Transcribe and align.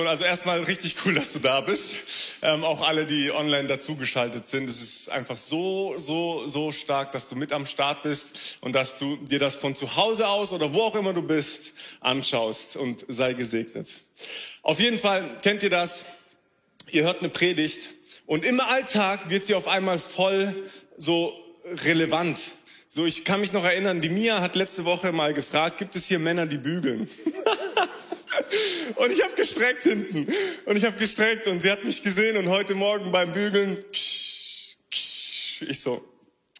Reaktion. 0.00 0.06
Also 0.06 0.24
erstmal 0.24 0.62
richtig 0.62 0.96
cool, 1.04 1.14
dass 1.14 1.32
du 1.32 1.38
da 1.38 1.60
bist. 1.60 1.96
Ähm, 2.42 2.64
auch 2.64 2.86
alle, 2.86 3.06
die 3.06 3.30
online 3.32 3.66
dazugeschaltet 3.66 4.46
sind. 4.46 4.68
Es 4.68 4.80
ist 4.80 5.10
einfach 5.10 5.38
so, 5.38 5.94
so, 5.98 6.46
so 6.46 6.72
stark, 6.72 7.12
dass 7.12 7.28
du 7.28 7.36
mit 7.36 7.52
am 7.52 7.66
Start 7.66 8.02
bist 8.02 8.58
und 8.60 8.72
dass 8.72 8.98
du 8.98 9.16
dir 9.16 9.38
das 9.38 9.56
von 9.56 9.74
zu 9.74 9.96
Hause 9.96 10.28
aus 10.28 10.52
oder 10.52 10.72
wo 10.74 10.82
auch 10.82 10.96
immer 10.96 11.12
du 11.12 11.22
bist 11.22 11.72
anschaust 12.00 12.76
und 12.76 13.04
sei 13.08 13.34
gesegnet. 13.34 13.88
Auf 14.62 14.80
jeden 14.80 14.98
Fall 14.98 15.38
kennt 15.42 15.62
ihr 15.62 15.70
das. 15.70 16.04
Ihr 16.90 17.04
hört 17.04 17.20
eine 17.20 17.28
Predigt 17.28 17.90
und 18.26 18.44
im 18.44 18.60
Alltag 18.60 19.30
wird 19.30 19.44
sie 19.44 19.54
auf 19.54 19.68
einmal 19.68 19.98
voll 19.98 20.68
so 20.96 21.32
relevant. 21.84 22.38
So, 22.88 23.06
ich 23.06 23.24
kann 23.24 23.40
mich 23.40 23.52
noch 23.52 23.62
erinnern, 23.62 24.00
die 24.00 24.08
Mia 24.08 24.40
hat 24.40 24.56
letzte 24.56 24.84
Woche 24.84 25.12
mal 25.12 25.32
gefragt, 25.32 25.78
gibt 25.78 25.94
es 25.94 26.06
hier 26.06 26.18
Männer, 26.18 26.46
die 26.46 26.58
bügeln? 26.58 27.08
und 28.96 29.12
ich 29.12 29.22
habe 29.22 29.34
gestreckt 29.34 29.82
hinten. 29.82 30.26
Und 30.64 30.76
ich 30.76 30.84
habe 30.84 30.96
gestreckt 30.96 31.46
und 31.48 31.62
sie 31.62 31.70
hat 31.70 31.84
mich 31.84 32.02
gesehen 32.02 32.36
und 32.36 32.48
heute 32.48 32.74
Morgen 32.74 33.12
beim 33.12 33.32
Bügeln, 33.32 33.84
ich 33.92 35.80
so. 35.80 36.04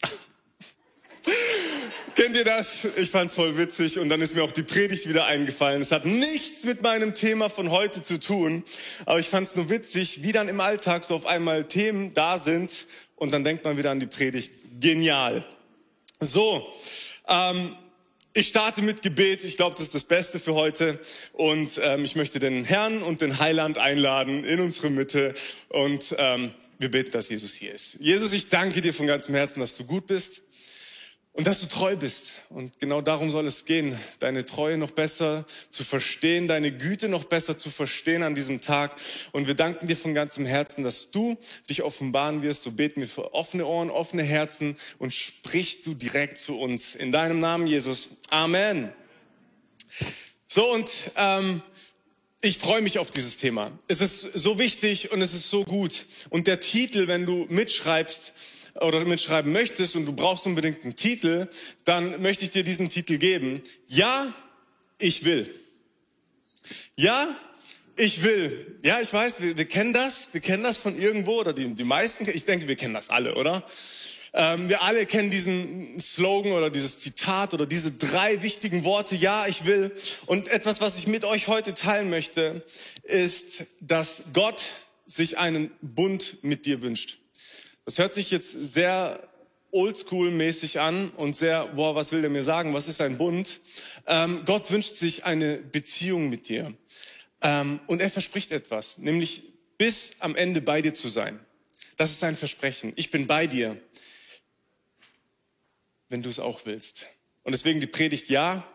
Kennt 2.15 2.37
ihr 2.37 2.45
das? 2.45 2.87
Ich 2.97 3.11
fand's 3.11 3.35
voll 3.35 3.57
witzig 3.57 3.99
und 3.99 4.09
dann 4.09 4.21
ist 4.21 4.35
mir 4.35 4.43
auch 4.43 4.53
die 4.53 4.63
Predigt 4.63 5.09
wieder 5.09 5.27
eingefallen. 5.27 5.81
Es 5.81 5.93
hat 5.93 6.05
nichts 6.05 6.65
mit 6.65 6.83
meinem 6.83 7.15
Thema 7.15 7.49
von 7.49 7.71
heute 7.71 8.03
zu 8.03 8.19
tun, 8.19 8.65
aber 9.07 9.21
ich 9.21 9.29
fand's 9.29 9.57
nur 9.57 9.71
witzig, 9.71 10.23
wie 10.23 10.33
dann 10.33 10.49
im 10.49 10.61
Alltag 10.61 11.05
so 11.05 11.15
auf 11.15 11.27
einmal 11.27 11.65
Themen 11.65 12.15
da 12.15 12.39
sind 12.39 12.87
und 13.17 13.33
dann 13.33 13.45
denkt 13.45 13.65
man 13.65 13.79
wieder 13.79 13.91
an 13.91 14.01
die 14.01 14.07
Predigt. 14.07 14.53
Genial. 14.81 15.45
So, 16.21 16.67
ähm, 17.29 17.77
ich 18.33 18.49
starte 18.49 18.83
mit 18.83 19.03
Gebet. 19.03 19.45
Ich 19.45 19.57
glaube, 19.57 19.77
das 19.77 19.87
ist 19.87 19.95
das 19.95 20.05
Beste 20.05 20.39
für 20.39 20.55
heute. 20.55 20.99
Und 21.33 21.81
ähm, 21.83 22.05
ich 22.05 22.17
möchte 22.17 22.39
den 22.39 22.65
Herrn 22.65 23.03
und 23.03 23.21
den 23.21 23.39
Heiland 23.39 23.79
einladen 23.79 24.45
in 24.45 24.61
unsere 24.61 24.91
Mitte. 24.91 25.35
Und 25.69 26.15
ähm, 26.19 26.53
wir 26.79 26.91
beten, 26.91 27.11
dass 27.13 27.29
Jesus 27.29 27.55
hier 27.55 27.75
ist. 27.75 27.97
Jesus, 28.01 28.33
ich 28.33 28.49
danke 28.49 28.81
dir 28.81 28.95
von 28.95 29.07
ganzem 29.07 29.35
Herzen, 29.35 29.61
dass 29.61 29.77
du 29.77 29.85
gut 29.85 30.07
bist. 30.07 30.43
Und 31.33 31.47
dass 31.47 31.61
du 31.61 31.67
treu 31.69 31.97
bist. 31.97 32.43
Und 32.49 32.81
genau 32.81 33.01
darum 33.01 33.31
soll 33.31 33.47
es 33.47 33.65
gehen, 33.65 33.99
deine 34.19 34.45
Treue 34.45 34.77
noch 34.77 34.91
besser 34.91 35.47
zu 35.71 35.85
verstehen, 35.85 36.49
deine 36.49 36.77
Güte 36.77 37.09
noch 37.09 37.25
besser 37.25 37.57
zu 37.57 37.71
verstehen 37.71 38.25
an 38.25 38.35
diesem 38.35 38.61
Tag. 38.61 38.97
Und 39.31 39.47
wir 39.47 39.55
danken 39.55 39.87
dir 39.87 39.97
von 39.97 40.13
ganzem 40.13 40.45
Herzen, 40.45 40.83
dass 40.83 41.13
du 41.13 41.39
dich 41.69 41.83
offenbaren 41.83 42.43
wirst. 42.43 42.65
So 42.65 42.73
beten 42.73 43.01
wir 43.01 43.09
für 43.09 43.33
offene 43.33 43.65
Ohren, 43.65 43.91
offene 43.91 44.25
Herzen 44.25 44.77
und 44.99 45.15
sprich 45.15 45.83
du 45.83 45.95
direkt 45.95 46.39
zu 46.39 46.59
uns. 46.59 46.97
In 46.97 47.13
deinem 47.13 47.39
Namen, 47.39 47.69
Jesus. 47.69 48.21
Amen. 48.31 48.93
So, 50.49 50.67
und 50.73 50.91
ähm, 51.17 51.63
ich 52.41 52.59
freue 52.59 52.83
mich 52.83 52.99
auf 52.99 53.13
dieses 53.13 53.37
Thema. 53.37 53.71
Es 53.87 54.01
ist 54.01 54.21
so 54.21 54.59
wichtig 54.59 55.13
und 55.13 55.23
es 55.23 55.33
ist 55.33 55.49
so 55.49 55.65
gut. 55.65 56.07
Und 56.31 56.49
der 56.49 56.59
Titel, 56.59 57.07
wenn 57.07 57.25
du 57.25 57.47
mitschreibst, 57.49 58.33
oder 58.81 59.05
mitschreiben 59.05 59.53
möchtest 59.53 59.97
und 59.97 60.07
du 60.07 60.13
brauchst 60.13 60.47
unbedingt 60.47 60.83
einen 60.83 60.97
Titel, 60.97 61.49
dann 61.85 62.21
möchte 62.23 62.45
ich 62.45 62.51
dir 62.51 62.65
diesen 62.65 62.89
Titel 62.91 63.19
geben. 63.19 63.63
Ja, 63.87 64.33
ich 64.99 65.25
will. 65.25 65.53
Ja, 66.97 67.29
ich 67.97 68.23
will. 68.23 68.79
Ja, 68.83 69.01
ich 69.01 69.13
weiß, 69.13 69.41
wir, 69.41 69.57
wir 69.57 69.65
kennen 69.67 69.93
das, 69.93 70.33
wir 70.33 70.41
kennen 70.41 70.63
das 70.63 70.77
von 70.77 70.99
irgendwo 70.99 71.41
oder 71.41 71.53
die, 71.53 71.75
die 71.75 71.85
meisten, 71.85 72.29
ich 72.29 72.45
denke, 72.45 72.69
wir 72.69 72.77
kennen 72.77 72.95
das 72.95 73.11
alle, 73.11 73.35
oder? 73.35 73.65
Ähm, 74.33 74.69
wir 74.69 74.83
alle 74.83 75.07
kennen 75.07 75.31
diesen 75.31 75.99
Slogan 75.99 76.53
oder 76.53 76.71
dieses 76.71 77.01
Zitat 77.01 77.53
oder 77.53 77.67
diese 77.67 77.93
drei 77.93 78.43
wichtigen 78.43 78.85
Worte, 78.85 79.17
ja, 79.17 79.47
ich 79.47 79.65
will. 79.65 79.93
Und 80.27 80.49
etwas, 80.49 80.81
was 80.81 80.99
ich 80.99 81.07
mit 81.07 81.25
euch 81.25 81.49
heute 81.49 81.75
teilen 81.75 82.11
möchte, 82.11 82.65
ist, 83.03 83.67
dass 83.81 84.25
Gott 84.33 84.63
sich 85.07 85.39
einen 85.39 85.71
Bund 85.83 86.39
mit 86.43 86.67
dir 86.67 86.83
wünscht. 86.83 87.19
Das 87.85 87.99
hört 87.99 88.13
sich 88.13 88.31
jetzt 88.31 88.53
sehr 88.53 89.29
oldschool-mäßig 89.73 90.81
an 90.81 91.11
und 91.11 91.37
sehr, 91.37 91.69
boah, 91.69 91.95
was 91.95 92.13
will 92.13 92.21
der 92.21 92.31
mir 92.31 92.45
sagen? 92.45 92.75
Was 92.75 92.89
ist 92.89 93.01
ein 93.01 93.19
Bund? 93.19 93.61
Ähm, 94.07 94.43
Gott 94.45 94.71
wünscht 94.71 94.97
sich 94.97 95.25
eine 95.25 95.59
Beziehung 95.59 96.29
mit 96.29 96.49
dir. 96.49 96.75
Ähm, 97.41 97.81
und 97.87 98.03
er 98.03 98.11
verspricht 98.11 98.53
etwas, 98.53 98.99
nämlich 98.99 99.43
bis 99.79 100.21
am 100.21 100.35
Ende 100.37 100.61
bei 100.61 100.83
dir 100.83 100.95
zu 100.95 101.09
sein. 101.09 101.39
Das 101.97 102.11
ist 102.11 102.21
sein 102.21 102.37
Versprechen. 102.37 102.93
Ich 102.97 103.11
bin 103.11 103.27
bei 103.27 103.47
dir, 103.47 103.81
wenn 106.09 106.23
du 106.23 106.29
es 106.29 106.39
auch 106.39 106.67
willst. 106.67 107.07
Und 107.45 107.53
deswegen 107.53 107.81
die 107.81 107.87
Predigt, 107.87 108.29
ja, 108.29 108.67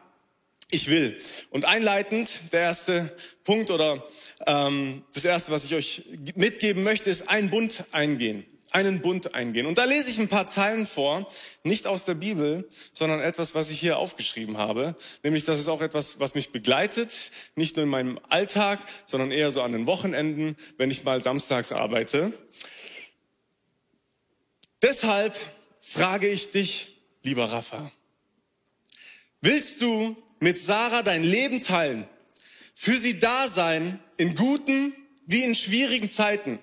ich 0.72 0.90
will. 0.90 1.20
Und 1.52 1.66
einleitend, 1.66 2.52
der 2.54 2.62
erste 2.62 3.16
Punkt 3.44 3.70
oder 3.70 4.04
ähm, 4.48 5.04
das 5.14 5.26
erste, 5.26 5.52
was 5.52 5.66
ich 5.66 5.76
euch 5.76 6.04
mitgeben 6.36 6.84
möchte, 6.84 7.10
ist 7.10 7.30
ein 7.30 7.50
Bund 7.50 7.84
eingehen 7.92 8.46
einen 8.76 9.00
Bund 9.00 9.34
eingehen. 9.36 9.68
Und 9.68 9.78
da 9.78 9.86
lese 9.86 10.10
ich 10.12 10.20
ein 10.20 10.28
paar 10.28 10.48
Zeilen 10.48 10.86
vor, 10.86 11.26
nicht 11.64 11.88
aus 11.88 12.04
der 12.04 12.14
Bibel, 12.14 12.68
sondern 12.92 13.22
etwas, 13.22 13.56
was 13.56 13.70
ich 13.70 13.80
hier 13.80 13.98
aufgeschrieben 13.98 14.58
habe. 14.58 14.96
Nämlich, 15.24 15.46
das 15.46 15.60
ist 15.60 15.70
auch 15.70 15.80
etwas, 15.80 16.20
was 16.20 16.36
mich 16.36 16.52
begleitet, 16.52 17.10
nicht 17.56 17.78
nur 17.78 17.84
in 17.84 17.90
meinem 17.90 18.20
Alltag, 18.28 18.82
sondern 19.06 19.32
eher 19.32 19.52
so 19.52 19.62
an 19.62 19.72
den 19.72 19.88
Wochenenden, 19.88 20.58
wenn 20.78 20.92
ich 20.92 21.06
mal 21.06 21.24
samstags 21.24 21.72
arbeite. 21.72 22.34
Deshalb 24.82 25.38
frage 25.80 26.28
ich 26.28 26.52
dich, 26.52 26.98
lieber 27.24 27.46
Rafa, 27.46 27.90
willst 29.40 29.82
du 29.82 30.18
mit 30.42 30.60
Sarah 30.60 31.02
dein 31.02 31.24
Leben 31.24 31.62
teilen, 31.62 32.06
für 32.74 32.98
sie 32.98 33.22
da 33.22 33.48
sein, 33.48 34.02
in 34.18 34.36
guten 34.36 34.94
wie 35.28 35.44
in 35.44 35.56
schwierigen 35.56 36.12
Zeiten? 36.12 36.60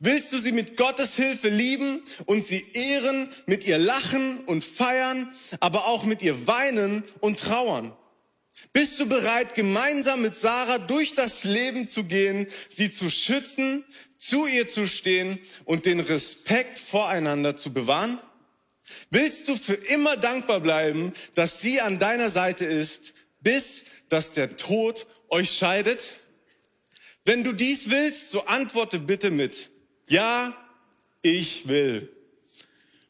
Willst 0.00 0.32
du 0.32 0.38
sie 0.38 0.52
mit 0.52 0.76
Gottes 0.76 1.16
Hilfe 1.16 1.48
lieben 1.48 2.02
und 2.26 2.46
sie 2.46 2.64
ehren, 2.72 3.28
mit 3.46 3.66
ihr 3.66 3.78
lachen 3.78 4.44
und 4.44 4.64
feiern, 4.64 5.32
aber 5.58 5.86
auch 5.86 6.04
mit 6.04 6.22
ihr 6.22 6.46
weinen 6.46 7.02
und 7.20 7.40
trauern? 7.40 7.96
Bist 8.72 9.00
du 9.00 9.06
bereit, 9.06 9.56
gemeinsam 9.56 10.22
mit 10.22 10.36
Sarah 10.36 10.78
durch 10.78 11.14
das 11.14 11.42
Leben 11.42 11.88
zu 11.88 12.04
gehen, 12.04 12.46
sie 12.68 12.92
zu 12.92 13.10
schützen, 13.10 13.84
zu 14.18 14.46
ihr 14.46 14.68
zu 14.68 14.86
stehen 14.86 15.38
und 15.64 15.84
den 15.84 15.98
Respekt 15.98 16.78
voreinander 16.78 17.56
zu 17.56 17.72
bewahren? 17.72 18.20
Willst 19.10 19.48
du 19.48 19.56
für 19.56 19.74
immer 19.74 20.16
dankbar 20.16 20.60
bleiben, 20.60 21.12
dass 21.34 21.60
sie 21.60 21.80
an 21.80 21.98
deiner 21.98 22.30
Seite 22.30 22.64
ist, 22.64 23.14
bis 23.40 23.84
dass 24.08 24.32
der 24.32 24.56
Tod 24.56 25.06
euch 25.28 25.50
scheidet? 25.50 26.14
Wenn 27.24 27.42
du 27.42 27.52
dies 27.52 27.90
willst, 27.90 28.30
so 28.30 28.46
antworte 28.46 29.00
bitte 29.00 29.30
mit 29.30 29.70
ja, 30.08 30.52
ich 31.22 31.68
will. 31.68 32.08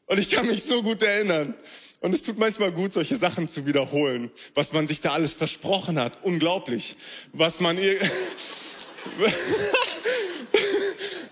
Und 0.05 0.19
ich 0.19 0.29
kann 0.29 0.47
mich 0.47 0.63
so 0.63 0.81
gut 0.81 1.01
erinnern. 1.01 1.53
Und 2.01 2.15
es 2.15 2.23
tut 2.23 2.37
manchmal 2.37 2.71
gut, 2.71 2.93
solche 2.93 3.15
Sachen 3.15 3.49
zu 3.49 3.65
wiederholen, 3.65 4.31
was 4.55 4.71
man 4.71 4.87
sich 4.87 5.01
da 5.01 5.11
alles 5.11 5.33
versprochen 5.33 5.99
hat. 5.99 6.23
Unglaublich. 6.23 6.95
Was 7.33 7.59
man 7.59 7.77
ihr, 7.77 7.99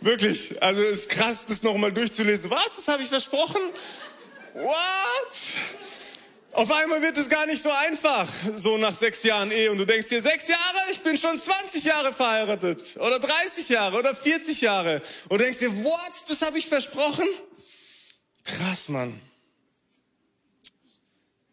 wirklich, 0.02 0.62
also 0.62 0.82
es 0.82 1.00
ist 1.00 1.10
krass, 1.10 1.46
das 1.48 1.64
nochmal 1.64 1.92
durchzulesen. 1.94 2.50
Was? 2.50 2.76
Das 2.76 2.88
habe 2.90 3.04
ich 3.04 3.10
versprochen? 3.10 3.62
What? 4.54 5.87
Auf 6.58 6.72
einmal 6.72 7.04
wird 7.04 7.16
es 7.18 7.30
gar 7.30 7.46
nicht 7.46 7.62
so 7.62 7.70
einfach, 7.70 8.28
so 8.56 8.80
nach 8.80 8.96
sechs 8.96 9.22
Jahren 9.22 9.52
Ehe. 9.52 9.72
Und 9.72 9.78
du 9.78 9.86
denkst 9.86 10.10
dir, 10.10 10.24
sechs 10.24 10.48
Jahre, 10.48 10.78
ich 10.92 11.02
bin 11.02 11.16
schon 11.16 11.40
20 11.40 11.84
Jahre 11.84 12.12
verheiratet. 12.12 12.98
Oder 12.98 13.20
30 13.20 13.70
Jahre 13.70 13.96
oder 13.96 14.16
40 14.16 14.62
Jahre. 14.62 15.04
Und 15.30 15.40
denkst 15.40 15.60
dir, 15.60 15.84
what, 15.84 16.12
das 16.28 16.42
habe 16.42 16.58
ich 16.58 16.66
versprochen? 16.66 17.28
Krass, 18.44 18.90
Mann. 18.90 19.22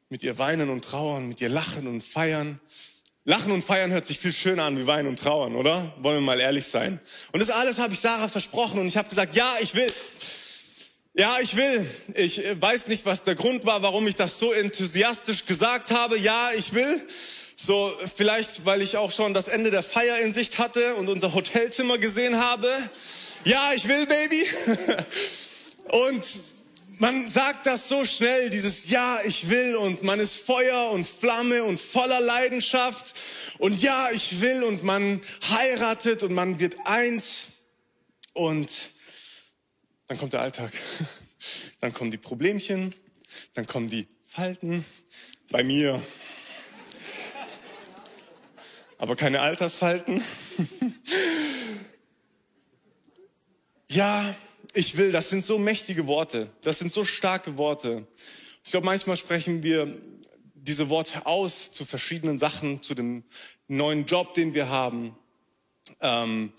Mit 0.09 0.23
ihr 0.23 0.39
weinen 0.39 0.71
und 0.71 0.83
trauern, 0.83 1.29
mit 1.29 1.39
ihr 1.43 1.51
lachen 1.51 1.87
und 1.87 2.03
feiern. 2.03 2.59
Lachen 3.25 3.53
und 3.53 3.63
feiern 3.63 3.91
hört 3.91 4.07
sich 4.07 4.19
viel 4.19 4.33
schöner 4.33 4.65
an 4.65 4.79
wie 4.79 4.87
weinen 4.87 5.09
und 5.09 5.19
trauern, 5.19 5.55
oder? 5.55 5.93
Wollen 5.99 6.17
wir 6.17 6.23
mal 6.23 6.41
ehrlich 6.41 6.67
sein. 6.67 6.99
Und 7.33 7.41
das 7.41 7.51
alles 7.51 7.77
habe 7.77 7.93
ich 7.93 8.01
Sarah 8.01 8.29
versprochen 8.29 8.81
und 8.81 8.87
ich 8.87 8.97
habe 8.97 9.11
gesagt, 9.11 9.37
ja, 9.37 9.57
ich 9.61 9.75
will. 9.75 9.93
Ja, 11.17 11.39
ich 11.41 11.55
will. 11.55 11.89
Ich 12.17 12.45
äh, 12.45 12.61
weiß 12.61 12.89
nicht, 12.89 13.07
was 13.07 13.23
der 13.23 13.37
Grund 13.37 13.65
war, 13.65 13.83
warum 13.83 14.09
ich 14.09 14.17
das 14.17 14.41
so 14.41 14.51
enthusiastisch 14.51 15.47
gesagt 15.47 15.93
habe. 15.93 16.19
Ja, 16.19 16.51
ich 16.51 16.75
will. 16.75 17.07
So, 17.55 17.97
vielleicht, 18.17 18.67
weil 18.67 18.83
ich 18.83 18.97
auch 18.97 19.13
schon 19.13 19.33
das 19.33 19.47
Ende 19.47 19.71
der 19.71 19.85
Feier 19.85 20.19
in 20.19 20.35
Sicht 20.35 20.59
hatte 20.59 20.97
und 20.97 21.09
unser 21.09 21.33
Hotelzimmer 21.33 21.99
gesehen 21.99 22.41
habe. 22.41 22.69
Ja, 23.45 23.73
ich 23.75 23.87
will, 23.87 24.07
Baby. 24.07 24.45
Und 25.93 26.25
man 26.99 27.29
sagt 27.29 27.67
das 27.67 27.87
so 27.89 28.05
schnell, 28.05 28.51
dieses 28.51 28.89
Ja, 28.89 29.19
ich 29.25 29.51
will 29.51 29.77
und 29.77 30.03
man 30.03 30.19
ist 30.19 30.37
Feuer 30.37 30.91
und 30.91 31.07
Flamme 31.07 31.63
und 31.63 31.81
voller 31.81 32.21
Leidenschaft 32.21 33.13
und 33.59 33.83
Ja, 33.83 34.11
ich 34.11 34.41
will 34.41 34.65
und 34.65 34.83
man 34.83 35.21
heiratet 35.51 36.23
und 36.23 36.33
man 36.33 36.59
wird 36.59 36.75
eins 36.85 37.49
und 38.33 38.94
dann 40.07 40.19
kommt 40.19 40.33
der 40.33 40.41
Alltag. 40.41 40.73
Dann 41.81 41.93
kommen 41.93 42.11
die 42.11 42.17
Problemchen, 42.17 42.95
dann 43.53 43.67
kommen 43.67 43.91
die 43.91 44.07
Falten 44.25 44.83
bei 45.51 45.63
mir. 45.63 46.03
aber 48.97 49.17
keine 49.17 49.43
Altersfalten. 49.43 50.21
ja, 53.91 54.35
ich 54.73 54.97
will, 54.97 55.13
das 55.13 55.29
sind 55.29 55.45
so 55.45 55.59
mächtige 55.59 56.07
Worte, 56.07 56.51
das 56.63 56.79
sind 56.79 56.91
so 56.91 57.05
starke 57.05 57.59
Worte. 57.59 58.07
Ich 58.65 58.71
glaube, 58.71 58.87
manchmal 58.87 59.19
sprechen 59.19 59.63
wir 59.63 59.95
diese 60.55 60.89
Worte 60.89 61.27
aus 61.27 61.71
zu 61.71 61.85
verschiedenen 61.85 62.39
Sachen, 62.39 62.83
zu 62.83 62.95
dem 62.95 63.25
neuen 63.69 64.07
Job, 64.07 64.33
den 64.33 64.55
wir 64.55 64.71
haben, 64.71 65.15
ähm, 66.05 66.53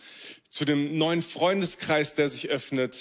zu 0.50 0.66
dem 0.66 0.98
neuen 0.98 1.22
Freundeskreis, 1.22 2.16
der 2.16 2.28
sich 2.28 2.50
öffnet. 2.50 2.98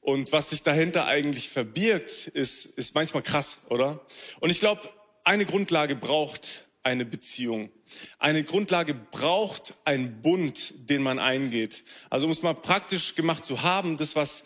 Und 0.00 0.32
was 0.32 0.50
sich 0.50 0.62
dahinter 0.62 1.06
eigentlich 1.06 1.48
verbirgt, 1.48 2.26
ist, 2.28 2.66
ist 2.66 2.94
manchmal 2.94 3.22
krass, 3.22 3.58
oder? 3.70 4.04
Und 4.40 4.50
ich 4.50 4.60
glaube, 4.60 4.88
eine 5.24 5.46
Grundlage 5.46 5.96
braucht 5.96 6.64
eine 6.82 7.04
Beziehung. 7.04 7.70
Eine 8.18 8.44
Grundlage 8.44 8.94
braucht 8.94 9.74
ein 9.84 10.20
Bund, 10.20 10.74
den 10.90 11.02
man 11.02 11.18
eingeht. 11.18 11.84
Also 12.10 12.26
um 12.26 12.32
es 12.32 12.42
mal 12.42 12.54
praktisch 12.54 13.14
gemacht 13.14 13.44
zu 13.44 13.62
haben, 13.62 13.96
das, 13.96 14.14
was 14.14 14.44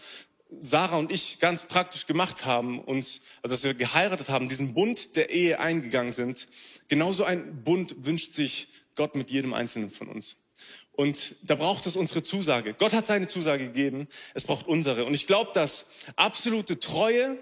Sarah 0.58 0.96
und 0.96 1.12
ich 1.12 1.41
ganz 1.41 1.64
praktisch 1.64 2.06
gemacht 2.06 2.46
haben, 2.46 2.79
uns, 2.81 3.20
also 3.43 3.55
dass 3.55 3.64
wir 3.64 3.75
geheiratet 3.75 4.29
haben, 4.29 4.49
diesen 4.49 4.73
Bund 4.73 5.17
der 5.17 5.31
Ehe 5.31 5.61
eingegangen 5.61 6.12
sind, 6.12 6.49
genauso 6.87 7.25
ein 7.25 7.64
Bund 7.64 8.06
wünscht 8.06 8.32
sich 8.32 8.69
Gott 8.94 9.14
mit 9.14 9.31
jedem 9.31 9.52
Einzelnen 9.52 9.91
von 9.91 10.08
uns. 10.08 10.47
Und 10.93 11.37
da 11.43 11.55
braucht 11.55 11.87
es 11.87 11.96
unsere 11.96 12.22
Zusage. 12.22 12.75
Gott 12.75 12.93
hat 12.93 13.06
seine 13.06 13.28
Zusage 13.28 13.66
gegeben, 13.66 14.08
es 14.34 14.44
braucht 14.44 14.66
unsere. 14.66 15.05
Und 15.05 15.14
ich 15.14 15.26
glaube, 15.26 15.52
dass 15.55 16.05
absolute 16.16 16.78
Treue 16.78 17.38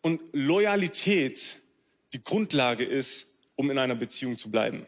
und 0.00 0.20
Loyalität 0.32 1.60
die 2.12 2.22
Grundlage 2.22 2.84
ist, 2.84 3.26
um 3.54 3.70
in 3.70 3.78
einer 3.78 3.96
Beziehung 3.96 4.38
zu 4.38 4.50
bleiben. 4.50 4.86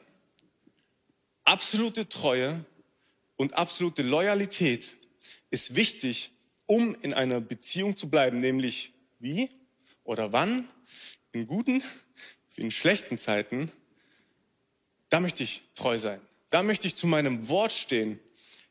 Absolute 1.44 2.08
Treue 2.08 2.64
und 3.36 3.54
absolute 3.54 4.02
Loyalität 4.02 4.94
ist 5.50 5.74
wichtig, 5.74 6.32
um 6.66 6.94
in 7.00 7.14
einer 7.14 7.40
Beziehung 7.40 7.96
zu 7.96 8.10
bleiben, 8.10 8.40
nämlich 8.40 8.92
wie 9.18 9.50
oder 10.04 10.32
wann, 10.32 10.68
in 11.32 11.46
guten 11.46 11.82
wie 12.58 12.62
in 12.62 12.70
schlechten 12.70 13.18
Zeiten, 13.18 13.70
da 15.08 15.20
möchte 15.20 15.42
ich 15.44 15.62
treu 15.74 15.98
sein. 15.98 16.20
Da 16.50 16.62
möchte 16.62 16.86
ich 16.86 16.96
zu 16.96 17.06
meinem 17.06 17.48
Wort 17.48 17.72
stehen. 17.72 18.18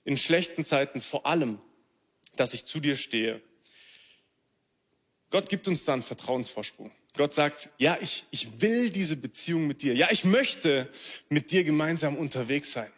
In 0.04 0.18
schlechten 0.18 0.66
Zeiten 0.66 1.02
vor 1.02 1.26
allem, 1.26 1.60
dass 2.36 2.54
ich 2.54 2.66
zu 2.66 2.80
dir 2.80 2.96
stehe. 2.96 3.42
Gott 5.30 5.50
gibt 5.50 5.68
uns 5.68 5.84
dann 5.84 6.02
Vertrauensvorsprung. 6.02 6.92
Gott 7.18 7.34
sagt, 7.34 7.70
ja, 7.78 7.98
ich, 8.00 8.26
ich 8.32 8.62
will 8.62 8.90
diese 8.90 9.18
Beziehung 9.18 9.68
mit 9.68 9.82
dir. 9.82 9.96
Ja, 9.96 10.08
ich 10.12 10.24
möchte 10.24 10.90
mit 11.30 11.52
dir 11.52 11.64
gemeinsam 11.64 12.16
unterwegs 12.16 12.72
sein. 12.72 12.92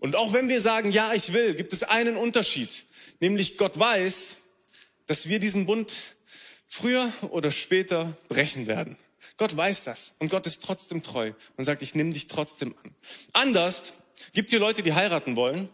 Und 0.00 0.16
auch 0.16 0.32
wenn 0.32 0.48
wir 0.48 0.60
sagen, 0.60 0.90
ja, 0.90 1.12
ich 1.12 1.32
will, 1.32 1.54
gibt 1.54 1.72
es 1.72 1.84
einen 1.84 2.16
Unterschied. 2.16 2.70
Nämlich 3.20 3.56
Gott 3.56 3.78
weiß, 3.78 4.38
dass 5.06 5.28
wir 5.28 5.38
diesen 5.38 5.66
Bund 5.66 5.92
früher 6.66 7.12
oder 7.30 7.52
später 7.52 8.16
brechen 8.28 8.66
werden. 8.66 8.96
Gott 9.36 9.56
weiß 9.56 9.84
das 9.84 10.14
und 10.18 10.30
Gott 10.30 10.46
ist 10.46 10.62
trotzdem 10.62 11.02
treu 11.02 11.32
und 11.56 11.64
sagt, 11.64 11.82
ich 11.82 11.94
nehme 11.94 12.12
dich 12.12 12.26
trotzdem 12.26 12.74
an. 12.82 12.94
Anders 13.32 13.92
gibt 14.32 14.50
hier 14.50 14.58
Leute, 14.58 14.82
die 14.82 14.92
heiraten 14.92 15.36
wollen. 15.36 15.68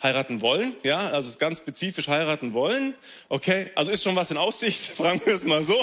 Heiraten 0.00 0.40
wollen, 0.40 0.76
ja, 0.84 1.10
also 1.10 1.36
ganz 1.38 1.56
spezifisch 1.58 2.06
heiraten 2.06 2.52
wollen. 2.52 2.94
Okay, 3.28 3.72
also 3.74 3.90
ist 3.90 4.04
schon 4.04 4.14
was 4.14 4.30
in 4.30 4.36
Aussicht, 4.36 4.80
fragen 4.96 5.20
wir 5.24 5.34
es 5.34 5.44
mal 5.44 5.64
so. 5.64 5.74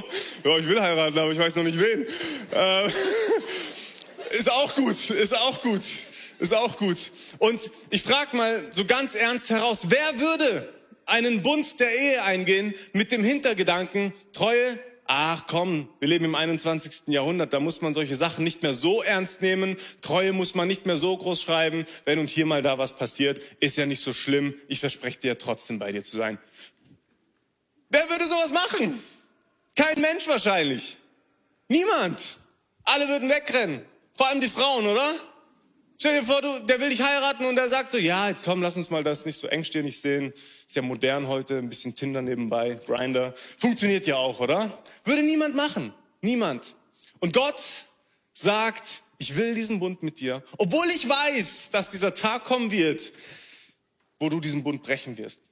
Ja, 0.45 0.57
ich 0.57 0.67
will 0.67 0.79
heiraten, 0.79 1.19
aber 1.19 1.31
ich 1.31 1.37
weiß 1.37 1.53
noch 1.55 1.63
nicht 1.63 1.77
wen. 1.77 2.05
Äh, 2.51 2.87
ist 4.37 4.49
auch 4.49 4.73
gut, 4.73 5.09
ist 5.09 5.37
auch 5.37 5.61
gut, 5.61 5.81
ist 6.39 6.53
auch 6.53 6.77
gut. 6.77 6.97
Und 7.39 7.59
ich 7.89 8.03
frage 8.03 8.37
mal 8.37 8.69
so 8.71 8.85
ganz 8.85 9.15
ernst 9.15 9.49
heraus, 9.49 9.79
wer 9.89 10.19
würde 10.19 10.73
einen 11.05 11.43
Bund 11.43 11.77
der 11.81 11.93
Ehe 11.93 12.23
eingehen 12.23 12.73
mit 12.93 13.11
dem 13.11 13.23
Hintergedanken, 13.23 14.13
Treue 14.31 14.79
ach 15.05 15.45
komm, 15.47 15.87
wir 15.99 16.07
leben 16.07 16.25
im 16.25 16.35
21. 16.35 17.07
Jahrhundert, 17.07 17.53
da 17.53 17.59
muss 17.59 17.81
man 17.81 17.93
solche 17.93 18.15
Sachen 18.15 18.43
nicht 18.43 18.63
mehr 18.63 18.73
so 18.73 19.01
ernst 19.01 19.41
nehmen, 19.41 19.77
Treue 20.01 20.33
muss 20.33 20.55
man 20.55 20.67
nicht 20.67 20.85
mehr 20.85 20.97
so 20.97 21.15
groß 21.15 21.41
schreiben, 21.41 21.85
wenn 22.05 22.19
und 22.19 22.27
hier 22.27 22.45
mal 22.45 22.61
da 22.61 22.77
was 22.77 22.95
passiert, 22.95 23.41
ist 23.59 23.77
ja 23.77 23.85
nicht 23.85 24.03
so 24.03 24.13
schlimm, 24.13 24.53
ich 24.67 24.79
verspreche 24.79 25.19
dir 25.19 25.37
trotzdem 25.37 25.79
bei 25.79 25.91
dir 25.91 26.03
zu 26.03 26.17
sein. 26.17 26.37
Wer 27.89 28.09
würde 28.09 28.25
sowas 28.25 28.51
machen? 28.51 29.01
Kein 29.75 30.01
Mensch 30.01 30.27
wahrscheinlich. 30.27 30.97
Niemand. 31.67 32.21
Alle 32.83 33.07
würden 33.07 33.29
wegrennen. 33.29 33.81
Vor 34.13 34.27
allem 34.27 34.41
die 34.41 34.47
Frauen, 34.47 34.85
oder? 34.85 35.13
Stell 35.97 36.19
dir 36.19 36.25
vor, 36.25 36.41
du, 36.41 36.59
der 36.59 36.79
will 36.81 36.89
dich 36.89 37.01
heiraten 37.01 37.45
und 37.45 37.55
der 37.55 37.69
sagt 37.69 37.91
so, 37.91 37.97
ja, 37.97 38.27
jetzt 38.27 38.43
komm, 38.43 38.61
lass 38.61 38.75
uns 38.75 38.89
mal 38.89 39.03
das 39.03 39.25
nicht 39.25 39.39
so 39.39 39.47
engstirnig 39.47 40.01
sehen. 40.01 40.33
Ist 40.67 40.75
ja 40.75 40.81
modern 40.81 41.27
heute, 41.27 41.57
ein 41.57 41.69
bisschen 41.69 41.95
Tinder 41.95 42.21
nebenbei, 42.21 42.77
Grinder. 42.85 43.33
Funktioniert 43.57 44.05
ja 44.05 44.17
auch, 44.17 44.41
oder? 44.41 44.83
Würde 45.05 45.23
niemand 45.23 45.55
machen. 45.55 45.93
Niemand. 46.21 46.75
Und 47.19 47.33
Gott 47.33 47.61
sagt, 48.33 49.03
ich 49.19 49.37
will 49.37 49.55
diesen 49.55 49.79
Bund 49.79 50.03
mit 50.03 50.19
dir, 50.19 50.43
obwohl 50.57 50.87
ich 50.87 51.07
weiß, 51.07 51.71
dass 51.71 51.89
dieser 51.89 52.13
Tag 52.13 52.43
kommen 52.43 52.71
wird, 52.71 53.13
wo 54.19 54.27
du 54.27 54.41
diesen 54.41 54.63
Bund 54.63 54.83
brechen 54.83 55.17
wirst. 55.17 55.49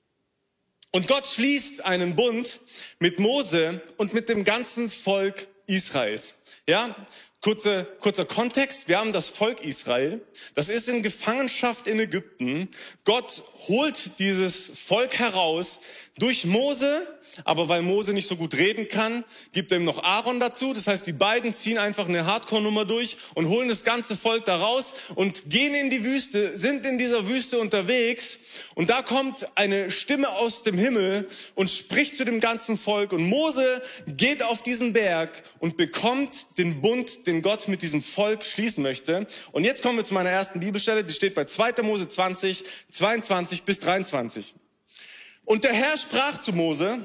Und 0.92 1.07
Gott 1.07 1.25
schließt 1.25 1.86
einen 1.86 2.16
Bund 2.16 2.60
mit 3.00 3.19
Mose 3.19 3.81
und 3.98 4.13
mit 4.13 4.28
dem 4.28 4.44
ganzen 4.44 4.90
Volk 4.90 5.48
Israels. 5.68 6.36
Ja, 6.68 6.95
Kurze, 7.44 7.86
kurzer 8.00 8.24
Kontext. 8.24 8.88
Wir 8.88 9.00
haben 9.00 9.12
das 9.12 9.28
Volk 9.28 9.66
Israel. 9.66 10.22
Das 10.56 10.69
ist 10.69 10.88
in 10.88 11.04
Gefangenschaft 11.04 11.88
in 11.88 12.00
Ägypten. 12.00 12.69
Gott 13.04 13.44
holt 13.68 14.18
dieses 14.18 14.72
Volk 14.80 15.19
heraus 15.19 15.81
durch 16.18 16.45
Mose, 16.45 17.01
aber 17.44 17.68
weil 17.68 17.81
Mose 17.81 18.13
nicht 18.13 18.30
so 18.30 18.36
gut 18.36 18.54
reden 18.54 18.88
kann, 18.88 19.25
gibt 19.51 19.72
er 19.72 19.80
ihm 19.80 19.84
noch 19.84 20.04
Aaron 20.04 20.40
dazu. 20.40 20.74
Das 20.74 20.88
heißt, 20.88 21.07
die 21.07 21.12
beiden 21.12 21.56
ziehen 21.56 21.80
einfach 21.80 22.07
eine 22.07 22.25
Hardcore-Nummer 22.25 22.86
durch 22.86 23.18
und 23.34 23.48
holen 23.48 23.68
das 23.68 23.84
ganze 23.84 24.16
Volk 24.16 24.45
da 24.45 24.57
raus 24.57 24.94
und 25.16 25.50
gehen 25.50 25.74
in 25.74 25.90
die 25.90 26.06
Wüste, 26.06 26.56
sind 26.56 26.86
in 26.86 27.00
dieser 27.00 27.28
Wüste 27.28 27.60
unterwegs. 27.60 28.38
Und 28.75 28.90
da 28.90 29.01
kommt 29.01 29.48
eine 29.56 29.90
Stimme 29.90 30.30
aus 30.30 30.63
dem 30.63 30.78
Himmel 30.78 31.28
und 31.56 31.69
spricht 31.69 32.16
zu 32.16 32.25
dem 32.25 32.40
ganzen 32.40 32.78
Volk. 32.78 33.12
Und 33.12 33.28
Mose 33.28 33.81
geht 34.06 34.44
auf 34.44 34.62
diesen 34.62 34.94
Berg 34.94 35.44
und 35.59 35.78
bekommt 35.78 36.57
den 36.59 36.81
Bund, 36.81 37.26
den 37.26 37.32
Gott 37.42 37.68
mit 37.68 37.81
diesem 37.81 38.04
Volk 38.04 38.44
schließen 38.44 38.83
möchte. 38.83 39.25
Und 39.52 39.63
jetzt 39.63 39.81
kommen 39.81 39.97
wir 39.97 40.06
zu 40.06 40.13
meiner 40.13 40.30
ersten 40.30 40.59
Bibelstelle. 40.59 41.04
Die 41.04 41.13
steht 41.13 41.35
bei 41.35 41.45
2. 41.45 41.81
Mose 41.81 42.07
20, 42.07 42.63
22 42.92 43.63
bis 43.63 43.80
23. 43.80 44.56
Und 45.45 45.63
der 45.63 45.73
Herr 45.73 45.97
sprach 45.97 46.42
zu 46.42 46.54
Mose, 46.54 46.99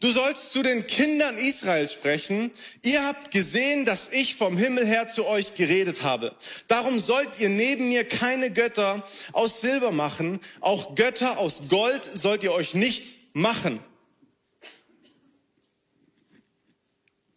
Du 0.00 0.10
sollst 0.10 0.52
zu 0.52 0.62
den 0.62 0.86
Kindern 0.86 1.36
Israels 1.36 1.92
sprechen. 1.92 2.50
Ihr 2.82 3.04
habt 3.04 3.30
gesehen, 3.30 3.84
dass 3.84 4.10
ich 4.12 4.34
vom 4.34 4.56
Himmel 4.56 4.86
her 4.86 5.08
zu 5.08 5.26
euch 5.26 5.54
geredet 5.54 6.02
habe. 6.02 6.34
Darum 6.66 6.98
sollt 7.00 7.40
ihr 7.40 7.48
neben 7.48 7.88
mir 7.88 8.06
keine 8.06 8.50
Götter 8.50 9.04
aus 9.32 9.60
Silber 9.60 9.92
machen. 9.92 10.40
Auch 10.60 10.94
Götter 10.94 11.38
aus 11.38 11.62
Gold 11.68 12.04
sollt 12.04 12.42
ihr 12.42 12.52
euch 12.52 12.74
nicht 12.74 13.14
machen. 13.34 13.80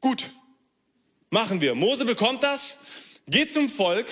Gut, 0.01 0.31
machen 1.29 1.61
wir. 1.61 1.75
Mose 1.75 2.05
bekommt 2.05 2.43
das, 2.43 2.77
geht 3.27 3.53
zum 3.53 3.69
Volk 3.69 4.07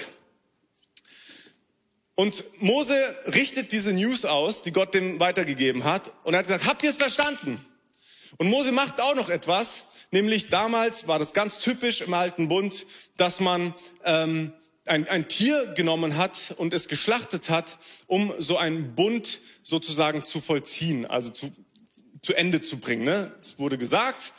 und 2.16 2.44
Mose 2.62 2.96
richtet 3.28 3.72
diese 3.72 3.94
News 3.94 4.26
aus, 4.26 4.64
die 4.64 4.72
Gott 4.72 4.94
dem 4.94 5.20
weitergegeben 5.20 5.84
hat. 5.84 6.12
Und 6.24 6.34
er 6.34 6.40
hat 6.40 6.48
gesagt, 6.48 6.66
habt 6.66 6.84
ihr 6.84 6.90
es 6.90 6.98
verstanden? 6.98 7.64
Und 8.38 8.50
Mose 8.50 8.72
macht 8.72 9.00
auch 9.02 9.16
noch 9.16 9.30
etwas, 9.30 10.06
nämlich 10.12 10.50
damals 10.50 11.08
war 11.08 11.20
das 11.20 11.34
ganz 11.34 11.60
typisch 11.60 12.02
im 12.02 12.14
alten 12.14 12.48
Bund, 12.48 12.86
dass 13.18 13.40
man 13.40 13.74
ähm, 14.04 14.54
ein, 14.86 15.08
ein 15.08 15.28
Tier 15.28 15.68
genommen 15.76 16.18
hat 16.18 16.56
und 16.58 16.74
es 16.74 16.88
geschlachtet 16.88 17.50
hat, 17.50 17.78
um 18.08 18.34
so 18.40 18.58
einen 18.58 18.96
Bund 18.96 19.40
sozusagen 19.64 20.26
zu 20.26 20.42
vollziehen, 20.42 21.06
also 21.06 21.30
zu, 21.30 21.52
zu 22.22 22.34
Ende 22.34 22.62
zu 22.62 22.78
bringen. 22.78 23.04
Ne? 23.04 23.32
Es 23.40 23.60
wurde 23.60 23.78
gesagt, 23.78 24.34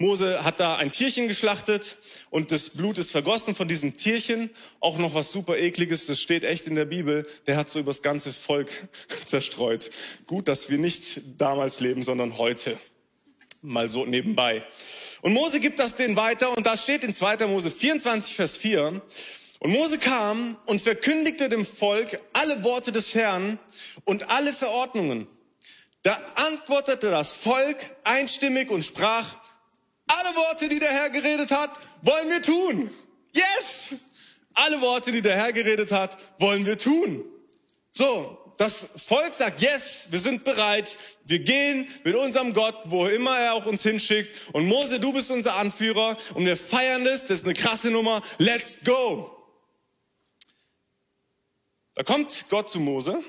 Mose 0.00 0.44
hat 0.44 0.60
da 0.60 0.76
ein 0.76 0.92
Tierchen 0.92 1.28
geschlachtet 1.28 1.98
und 2.30 2.52
das 2.52 2.70
Blut 2.70 2.96
ist 2.96 3.10
vergossen 3.10 3.54
von 3.54 3.68
diesem 3.68 3.98
Tierchen. 3.98 4.48
Auch 4.80 4.96
noch 4.96 5.12
was 5.12 5.30
super 5.30 5.58
ekliges, 5.58 6.06
das 6.06 6.18
steht 6.18 6.42
echt 6.42 6.66
in 6.66 6.74
der 6.74 6.86
Bibel. 6.86 7.26
Der 7.46 7.58
hat 7.58 7.68
so 7.68 7.78
übers 7.78 8.00
ganze 8.00 8.32
Volk 8.32 8.70
zerstreut. 9.26 9.90
Gut, 10.26 10.48
dass 10.48 10.70
wir 10.70 10.78
nicht 10.78 11.20
damals 11.36 11.80
leben, 11.80 12.02
sondern 12.02 12.38
heute. 12.38 12.78
Mal 13.60 13.90
so 13.90 14.06
nebenbei. 14.06 14.64
Und 15.20 15.34
Mose 15.34 15.60
gibt 15.60 15.78
das 15.78 15.96
denen 15.96 16.16
weiter 16.16 16.56
und 16.56 16.64
da 16.64 16.78
steht 16.78 17.04
in 17.04 17.14
2. 17.14 17.46
Mose 17.46 17.70
24, 17.70 18.34
Vers 18.34 18.56
4. 18.56 19.02
Und 19.58 19.70
Mose 19.70 19.98
kam 19.98 20.56
und 20.64 20.80
verkündigte 20.80 21.50
dem 21.50 21.66
Volk 21.66 22.18
alle 22.32 22.64
Worte 22.64 22.90
des 22.90 23.14
Herrn 23.14 23.58
und 24.06 24.30
alle 24.30 24.54
Verordnungen. 24.54 25.26
Da 26.02 26.18
antwortete 26.36 27.10
das 27.10 27.34
Volk 27.34 27.76
einstimmig 28.02 28.70
und 28.70 28.82
sprach, 28.82 29.36
alle 30.18 30.36
Worte, 30.36 30.68
die 30.68 30.78
der 30.78 30.90
Herr 30.90 31.10
geredet 31.10 31.50
hat, 31.50 31.70
wollen 32.02 32.28
wir 32.30 32.42
tun. 32.42 32.90
Yes! 33.32 33.94
Alle 34.54 34.80
Worte, 34.80 35.12
die 35.12 35.22
der 35.22 35.36
Herr 35.36 35.52
geredet 35.52 35.92
hat, 35.92 36.16
wollen 36.38 36.66
wir 36.66 36.76
tun. 36.76 37.24
So, 37.92 38.54
das 38.56 38.90
Volk 38.96 39.32
sagt, 39.32 39.62
yes, 39.62 40.08
wir 40.10 40.18
sind 40.18 40.44
bereit, 40.44 40.96
wir 41.24 41.38
gehen 41.38 41.88
mit 42.04 42.14
unserem 42.14 42.52
Gott, 42.52 42.76
wo 42.84 43.06
immer 43.06 43.38
er 43.38 43.54
auch 43.54 43.66
uns 43.66 43.82
hinschickt. 43.82 44.52
Und 44.52 44.66
Mose, 44.66 45.00
du 45.00 45.12
bist 45.12 45.30
unser 45.30 45.54
Anführer 45.54 46.16
und 46.34 46.44
wir 46.44 46.56
feiern 46.56 47.04
das, 47.04 47.26
das 47.26 47.38
ist 47.38 47.44
eine 47.44 47.54
krasse 47.54 47.90
Nummer, 47.90 48.22
let's 48.38 48.78
go. 48.84 49.34
Da 51.94 52.02
kommt 52.02 52.46
Gott 52.50 52.68
zu 52.68 52.80
Mose 52.80 53.22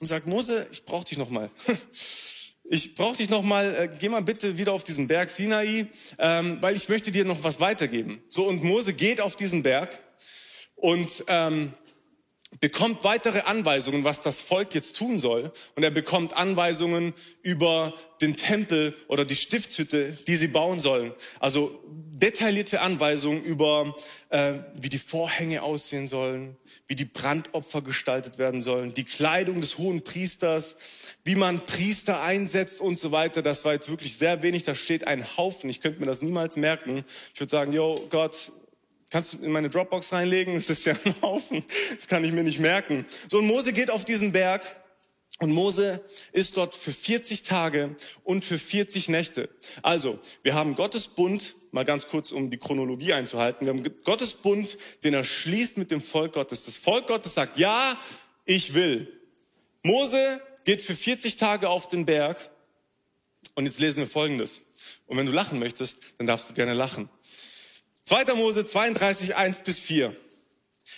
und 0.00 0.06
sagt, 0.06 0.26
Mose, 0.26 0.68
ich 0.70 0.84
brauche 0.84 1.04
dich 1.04 1.18
nochmal. 1.18 1.50
Ich 2.66 2.94
brauche 2.94 3.18
dich 3.18 3.28
nochmal, 3.28 3.74
äh, 3.74 3.88
geh 3.98 4.08
mal 4.08 4.22
bitte 4.22 4.56
wieder 4.56 4.72
auf 4.72 4.84
diesen 4.84 5.06
Berg 5.06 5.28
Sinai, 5.28 5.86
ähm, 6.18 6.56
weil 6.62 6.74
ich 6.74 6.88
möchte 6.88 7.12
dir 7.12 7.26
noch 7.26 7.42
was 7.44 7.60
weitergeben. 7.60 8.22
So, 8.30 8.46
und 8.46 8.64
Mose 8.64 8.94
geht 8.94 9.20
auf 9.20 9.36
diesen 9.36 9.62
Berg 9.62 9.98
und 10.74 11.24
ähm, 11.28 11.74
bekommt 12.64 13.04
weitere 13.04 13.40
Anweisungen, 13.40 14.04
was 14.04 14.22
das 14.22 14.40
Volk 14.40 14.74
jetzt 14.74 14.96
tun 14.96 15.18
soll. 15.18 15.52
Und 15.76 15.82
er 15.82 15.90
bekommt 15.90 16.34
Anweisungen 16.34 17.12
über 17.42 17.92
den 18.22 18.36
Tempel 18.36 18.96
oder 19.06 19.26
die 19.26 19.36
Stiftshütte, 19.36 20.16
die 20.26 20.36
sie 20.36 20.48
bauen 20.48 20.80
sollen. 20.80 21.12
Also 21.40 21.78
detaillierte 21.86 22.80
Anweisungen 22.80 23.44
über, 23.44 23.94
äh, 24.30 24.54
wie 24.76 24.88
die 24.88 24.96
Vorhänge 24.96 25.62
aussehen 25.62 26.08
sollen, 26.08 26.56
wie 26.86 26.94
die 26.94 27.04
Brandopfer 27.04 27.82
gestaltet 27.82 28.38
werden 28.38 28.62
sollen, 28.62 28.94
die 28.94 29.04
Kleidung 29.04 29.60
des 29.60 29.76
hohen 29.76 30.02
Priesters, 30.02 30.76
wie 31.22 31.34
man 31.34 31.60
Priester 31.66 32.22
einsetzt 32.22 32.80
und 32.80 32.98
so 32.98 33.12
weiter. 33.12 33.42
Das 33.42 33.66
war 33.66 33.74
jetzt 33.74 33.90
wirklich 33.90 34.16
sehr 34.16 34.42
wenig. 34.42 34.64
Da 34.64 34.74
steht 34.74 35.06
ein 35.06 35.36
Haufen. 35.36 35.68
Ich 35.68 35.82
könnte 35.82 36.00
mir 36.00 36.06
das 36.06 36.22
niemals 36.22 36.56
merken. 36.56 37.04
Ich 37.34 37.40
würde 37.40 37.50
sagen, 37.50 37.74
yo, 37.74 37.94
Gott, 38.08 38.52
Kannst 39.10 39.34
du 39.34 39.38
in 39.38 39.52
meine 39.52 39.70
Dropbox 39.70 40.12
reinlegen? 40.12 40.54
Das 40.54 40.70
ist 40.70 40.84
ja 40.86 40.94
ein 41.04 41.14
Haufen. 41.22 41.64
Das 41.94 42.08
kann 42.08 42.24
ich 42.24 42.32
mir 42.32 42.42
nicht 42.42 42.58
merken. 42.58 43.04
So, 43.28 43.38
und 43.38 43.46
Mose 43.46 43.72
geht 43.72 43.90
auf 43.90 44.04
diesen 44.04 44.32
Berg 44.32 44.62
und 45.40 45.50
Mose 45.50 46.00
ist 46.32 46.56
dort 46.56 46.74
für 46.74 46.92
40 46.92 47.42
Tage 47.42 47.96
und 48.22 48.44
für 48.44 48.58
40 48.58 49.08
Nächte. 49.08 49.48
Also, 49.82 50.18
wir 50.42 50.54
haben 50.54 50.76
Gottes 50.76 51.08
Bund, 51.08 51.56
mal 51.72 51.84
ganz 51.84 52.06
kurz, 52.06 52.30
um 52.30 52.50
die 52.50 52.56
Chronologie 52.56 53.12
einzuhalten. 53.12 53.66
Wir 53.66 53.74
haben 53.74 53.84
Gottes 54.04 54.34
Bund, 54.34 54.78
den 55.02 55.12
er 55.12 55.24
schließt 55.24 55.76
mit 55.76 55.90
dem 55.90 56.00
Volk 56.00 56.34
Gottes. 56.34 56.64
Das 56.64 56.76
Volk 56.76 57.08
Gottes 57.08 57.34
sagt, 57.34 57.58
ja, 57.58 57.98
ich 58.44 58.74
will. 58.74 59.20
Mose 59.82 60.40
geht 60.64 60.82
für 60.82 60.94
40 60.94 61.36
Tage 61.36 61.68
auf 61.68 61.88
den 61.88 62.06
Berg. 62.06 62.38
Und 63.56 63.66
jetzt 63.66 63.80
lesen 63.80 63.98
wir 63.98 64.08
Folgendes. 64.08 64.62
Und 65.06 65.16
wenn 65.16 65.26
du 65.26 65.32
lachen 65.32 65.58
möchtest, 65.58 66.14
dann 66.18 66.26
darfst 66.26 66.48
du 66.48 66.54
gerne 66.54 66.74
lachen. 66.74 67.08
2. 68.04 68.34
Mose 68.34 68.64
32, 68.64 69.36
1 69.36 69.60
bis 69.60 69.78
4. 69.80 70.14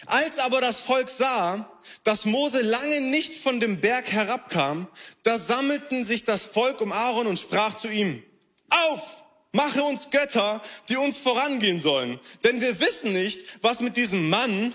Als 0.06 0.38
aber 0.38 0.60
das 0.60 0.80
Volk 0.80 1.08
sah, 1.08 1.70
dass 2.02 2.25
Mose 2.25 2.62
lange 2.62 3.00
nicht 3.00 3.34
von 3.34 3.60
dem 3.60 3.80
Berg 3.80 4.10
herabkam, 4.10 4.88
da 5.22 5.38
sammelten 5.38 6.04
sich 6.04 6.25
das 6.25 6.44
Volk 6.44 6.80
um 6.80 6.92
Aaron 6.92 7.28
und 7.28 7.38
sprach 7.38 7.76
zu 7.76 7.88
ihm, 7.88 8.22
auf, 8.68 9.25
mache 9.52 9.82
uns 9.84 10.10
Götter, 10.10 10.60
die 10.88 10.96
uns 10.96 11.18
vorangehen 11.18 11.80
sollen. 11.80 12.18
Denn 12.42 12.60
wir 12.60 12.80
wissen 12.80 13.12
nicht, 13.12 13.62
was 13.62 13.80
mit 13.80 13.96
diesem 13.96 14.28
Mann, 14.28 14.75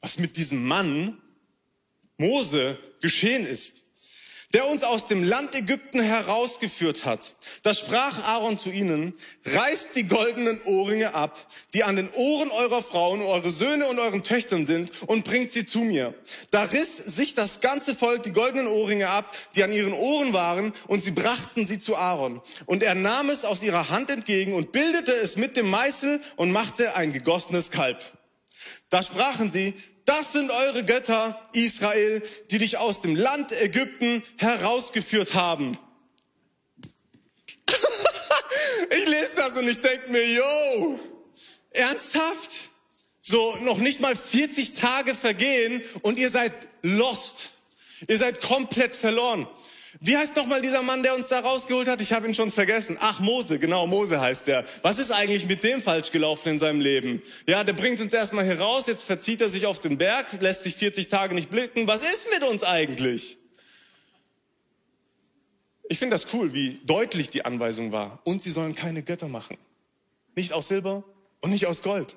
was 0.00 0.18
mit 0.18 0.36
diesem 0.38 0.64
Mann, 0.66 1.20
Mose, 2.16 2.78
geschehen 3.00 3.46
ist 3.46 3.82
der 4.52 4.68
uns 4.68 4.82
aus 4.82 5.06
dem 5.06 5.24
Land 5.24 5.54
Ägypten 5.54 6.00
herausgeführt 6.00 7.04
hat. 7.04 7.36
Da 7.62 7.74
sprach 7.74 8.28
Aaron 8.28 8.58
zu 8.58 8.70
ihnen, 8.70 9.14
reißt 9.46 9.96
die 9.96 10.06
goldenen 10.06 10.60
Ohrringe 10.64 11.14
ab, 11.14 11.38
die 11.74 11.84
an 11.84 11.96
den 11.96 12.10
Ohren 12.10 12.50
eurer 12.50 12.82
Frauen, 12.82 13.22
eure 13.22 13.50
Söhne 13.50 13.86
und 13.86 13.98
euren 13.98 14.22
Töchtern 14.22 14.66
sind, 14.66 14.90
und 15.06 15.24
bringt 15.24 15.52
sie 15.52 15.64
zu 15.64 15.80
mir. 15.80 16.14
Da 16.50 16.64
riss 16.64 16.96
sich 16.96 17.34
das 17.34 17.60
ganze 17.60 17.94
Volk 17.94 18.22
die 18.24 18.32
goldenen 18.32 18.66
Ohrringe 18.66 19.08
ab, 19.08 19.36
die 19.56 19.64
an 19.64 19.72
ihren 19.72 19.94
Ohren 19.94 20.32
waren, 20.32 20.72
und 20.86 21.02
sie 21.02 21.12
brachten 21.12 21.66
sie 21.66 21.80
zu 21.80 21.96
Aaron. 21.96 22.40
Und 22.66 22.82
er 22.82 22.94
nahm 22.94 23.30
es 23.30 23.44
aus 23.44 23.62
ihrer 23.62 23.88
Hand 23.88 24.10
entgegen 24.10 24.54
und 24.54 24.72
bildete 24.72 25.12
es 25.12 25.36
mit 25.36 25.56
dem 25.56 25.70
Meißel 25.70 26.20
und 26.36 26.52
machte 26.52 26.94
ein 26.96 27.12
gegossenes 27.12 27.70
Kalb. 27.70 28.02
Da 28.90 29.02
sprachen 29.02 29.50
sie, 29.50 29.74
das 30.18 30.32
sind 30.32 30.50
eure 30.50 30.84
Götter, 30.84 31.40
Israel, 31.52 32.22
die 32.50 32.58
dich 32.58 32.76
aus 32.76 33.00
dem 33.00 33.16
Land 33.16 33.50
Ägypten 33.52 34.22
herausgeführt 34.36 35.32
haben. 35.32 35.78
ich 38.90 39.08
lese 39.08 39.32
das 39.36 39.52
und 39.52 39.66
ich 39.66 39.80
denke 39.80 40.10
mir, 40.10 40.26
yo, 40.28 41.00
ernsthaft? 41.70 42.50
So, 43.22 43.56
noch 43.62 43.78
nicht 43.78 44.00
mal 44.00 44.14
40 44.14 44.74
Tage 44.74 45.14
vergehen 45.14 45.82
und 46.02 46.18
ihr 46.18 46.28
seid 46.28 46.52
lost. 46.82 47.50
Ihr 48.06 48.18
seid 48.18 48.42
komplett 48.42 48.94
verloren. 48.94 49.46
Wie 50.04 50.16
heißt 50.16 50.34
nochmal 50.34 50.60
dieser 50.60 50.82
Mann, 50.82 51.04
der 51.04 51.14
uns 51.14 51.28
da 51.28 51.38
rausgeholt 51.38 51.86
hat? 51.86 52.00
Ich 52.00 52.12
habe 52.12 52.26
ihn 52.26 52.34
schon 52.34 52.50
vergessen. 52.50 52.96
Ach, 52.98 53.20
Mose, 53.20 53.60
genau, 53.60 53.86
Mose 53.86 54.20
heißt 54.20 54.48
der. 54.48 54.64
Was 54.82 54.98
ist 54.98 55.12
eigentlich 55.12 55.46
mit 55.46 55.62
dem 55.62 55.80
falsch 55.80 56.10
gelaufen 56.10 56.48
in 56.48 56.58
seinem 56.58 56.80
Leben? 56.80 57.22
Ja, 57.46 57.62
der 57.62 57.72
bringt 57.72 58.00
uns 58.00 58.12
erstmal 58.12 58.44
hier 58.44 58.58
raus, 58.58 58.88
jetzt 58.88 59.04
verzieht 59.04 59.40
er 59.40 59.48
sich 59.48 59.64
auf 59.64 59.78
den 59.78 59.98
Berg, 59.98 60.26
lässt 60.40 60.64
sich 60.64 60.74
40 60.74 61.06
Tage 61.06 61.36
nicht 61.36 61.50
blicken. 61.50 61.86
Was 61.86 62.02
ist 62.02 62.26
mit 62.32 62.42
uns 62.50 62.64
eigentlich? 62.64 63.38
Ich 65.88 66.00
finde 66.00 66.16
das 66.16 66.34
cool, 66.34 66.52
wie 66.52 66.80
deutlich 66.84 67.30
die 67.30 67.44
Anweisung 67.44 67.92
war. 67.92 68.18
Und 68.24 68.42
sie 68.42 68.50
sollen 68.50 68.74
keine 68.74 69.04
Götter 69.04 69.28
machen. 69.28 69.56
Nicht 70.34 70.52
aus 70.52 70.66
Silber 70.66 71.04
und 71.42 71.50
nicht 71.50 71.66
aus 71.66 71.80
Gold. 71.80 72.16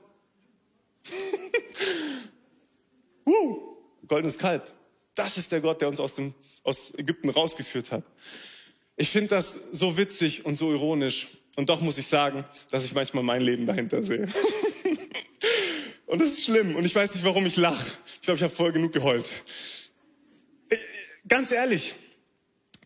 uh, 3.27 3.59
goldenes 4.07 4.39
Kalb. 4.39 4.73
Das 5.15 5.37
ist 5.37 5.51
der 5.51 5.61
Gott, 5.61 5.81
der 5.81 5.87
uns 5.87 5.99
aus, 5.99 6.13
dem, 6.13 6.33
aus 6.63 6.93
Ägypten 6.97 7.29
rausgeführt 7.29 7.91
hat. 7.91 8.03
Ich 8.97 9.09
finde 9.09 9.29
das 9.29 9.57
so 9.71 9.97
witzig 9.97 10.45
und 10.45 10.55
so 10.55 10.71
ironisch. 10.71 11.27
Und 11.55 11.69
doch 11.69 11.79
muss 11.81 11.97
ich 11.97 12.07
sagen, 12.07 12.43
dass 12.71 12.83
ich 12.83 12.93
manchmal 12.93 13.23
mein 13.23 13.41
Leben 13.41 13.65
dahinter 13.65 14.03
sehe. 14.03 14.27
und 16.05 16.21
das 16.21 16.31
ist 16.31 16.45
schlimm. 16.45 16.75
Und 16.75 16.85
ich 16.85 16.93
weiß 16.93 17.13
nicht, 17.13 17.23
warum 17.23 17.45
ich 17.45 17.55
lache. 17.55 17.93
Ich 18.15 18.21
glaube, 18.21 18.37
ich 18.37 18.43
habe 18.43 18.53
voll 18.53 18.73
genug 18.73 18.91
geheult. 18.91 19.25
Äh, 20.69 20.75
ganz 21.27 21.51
ehrlich, 21.51 21.95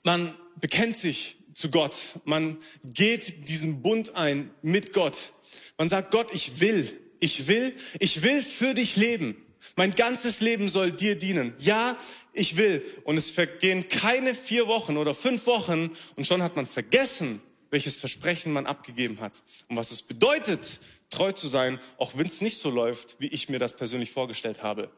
man 0.04 0.34
bekennt 0.62 0.98
sich 0.98 1.38
zu 1.56 1.72
Gott. 1.72 1.96
Man 2.26 2.58
geht 2.84 3.50
diesen 3.50 3.82
Bund 3.82 4.16
ein 4.16 4.52
mit 4.62 4.94
Gott. 4.94 5.34
Man 5.78 5.90
sagt, 5.90 6.12
Gott, 6.12 6.34
ich 6.34 6.60
will, 6.60 6.88
ich 7.20 7.48
will, 7.48 7.74
ich 8.00 8.22
will 8.22 8.44
für 8.44 8.74
dich 8.74 8.96
leben. 8.98 9.36
Mein 9.76 9.92
ganzes 9.92 10.42
Leben 10.42 10.70
soll 10.70 10.92
dir 10.92 11.16
dienen. 11.16 11.54
Ja, 11.60 11.98
ich 12.34 12.58
will. 12.58 12.84
Und 13.04 13.18
es 13.18 13.30
vergehen 13.30 13.88
keine 13.90 14.34
vier 14.36 14.68
Wochen 14.68 14.98
oder 14.98 15.14
fünf 15.14 15.46
Wochen 15.46 15.92
und 16.16 16.28
schon 16.28 16.42
hat 16.44 16.56
man 16.56 16.66
vergessen, 16.66 17.42
welches 17.70 17.96
Versprechen 17.96 18.52
man 18.52 18.66
abgegeben 18.66 19.20
hat 19.20 19.34
und 19.68 19.78
was 19.78 19.92
es 19.92 20.02
bedeutet, 20.02 20.80
treu 21.10 21.32
zu 21.32 21.48
sein, 21.48 21.80
auch 21.98 22.18
wenn 22.18 22.26
es 22.26 22.42
nicht 22.42 22.60
so 22.60 22.70
läuft, 22.70 23.20
wie 23.20 23.28
ich 23.28 23.50
mir 23.50 23.60
das 23.60 23.76
persönlich 23.76 24.12
vorgestellt 24.12 24.64
habe. 24.64 24.90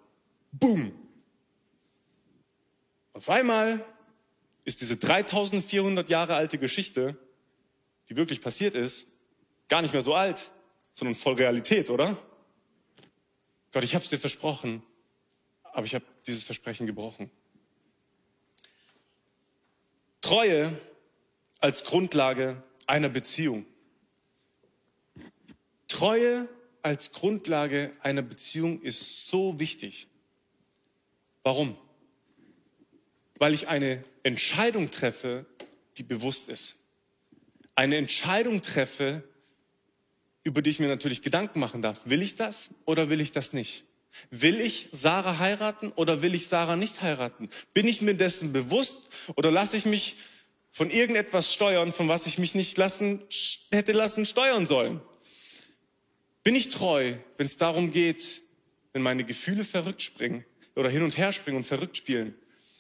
Boom. 0.52 0.92
Auf 3.14 3.30
einmal 3.30 3.84
ist 4.64 4.82
diese 4.82 4.98
3400 4.98 6.10
Jahre 6.10 6.36
alte 6.36 6.58
Geschichte, 6.58 7.18
die 8.10 8.16
wirklich 8.16 8.42
passiert 8.42 8.76
ist, 8.76 9.18
gar 9.68 9.82
nicht 9.82 9.94
mehr 9.94 10.02
so 10.02 10.14
alt, 10.14 10.52
sondern 10.94 11.16
voll 11.16 11.36
Realität, 11.36 11.90
oder? 11.90 12.18
Gott, 13.72 13.84
ich 13.84 13.96
habe 13.96 14.04
es 14.04 14.10
dir 14.10 14.20
versprochen, 14.20 14.84
aber 15.64 15.86
ich 15.86 15.96
habe 15.96 16.06
dieses 16.28 16.44
Versprechen 16.44 16.86
gebrochen. 16.86 17.32
Treue 20.20 20.78
als 21.60 21.84
Grundlage 21.86 22.62
einer 22.86 23.10
Beziehung. 23.10 23.66
Treue 25.88 26.50
als 26.82 27.12
Grundlage 27.12 27.96
einer 28.02 28.22
Beziehung 28.22 28.82
ist 28.82 29.28
so 29.30 29.60
wichtig. 29.60 30.08
Warum? 31.44 31.78
Weil 33.36 33.54
ich 33.54 33.68
eine 33.68 34.04
Entscheidung 34.24 34.92
treffe, 34.92 35.46
die 35.98 36.04
bewusst 36.04 36.50
ist. 36.50 36.88
Eine 37.76 37.98
Entscheidung 37.98 38.62
treffe, 38.62 39.24
über 40.44 40.62
die 40.62 40.70
ich 40.70 40.80
mir 40.80 40.88
natürlich 40.88 41.22
Gedanken 41.22 41.60
machen 41.60 41.82
darf. 41.82 42.02
Will 42.06 42.22
ich 42.22 42.36
das 42.36 42.70
oder 42.86 43.10
will 43.10 43.22
ich 43.22 43.32
das 43.32 43.54
nicht? 43.54 43.86
Will 44.30 44.60
ich 44.60 44.90
Sarah 44.92 45.40
heiraten 45.40 45.92
oder 45.94 46.22
will 46.22 46.36
ich 46.36 46.48
Sarah 46.48 46.76
nicht 46.76 47.02
heiraten? 47.02 47.50
Bin 47.74 47.88
ich 47.88 48.02
mir 48.02 48.16
dessen 48.16 48.52
bewusst 48.52 49.10
oder 49.36 49.52
lasse 49.52 49.78
ich 49.78 49.86
mich 49.86 50.16
von 50.72 50.90
irgendetwas 50.90 51.54
steuern, 51.54 51.94
von 51.94 52.08
was 52.08 52.28
ich 52.28 52.38
mich 52.38 52.56
nicht 52.56 52.78
lassen, 52.78 53.22
hätte 53.72 53.92
lassen 53.92 54.26
steuern 54.26 54.68
sollen? 54.68 55.02
Bin 56.44 56.56
ich 56.56 56.70
treu, 56.70 57.14
wenn 57.38 57.46
es 57.46 57.58
darum 57.58 57.92
geht, 57.92 58.42
wenn 58.94 59.02
meine 59.02 59.24
Gefühle 59.24 59.64
verrückt 59.64 60.02
springen 60.02 60.44
oder 60.76 60.90
hin 60.90 61.04
und 61.04 61.18
her 61.18 61.32
springen 61.34 61.58
und 61.58 61.66
verrückt 61.66 61.98
spielen? 61.98 62.36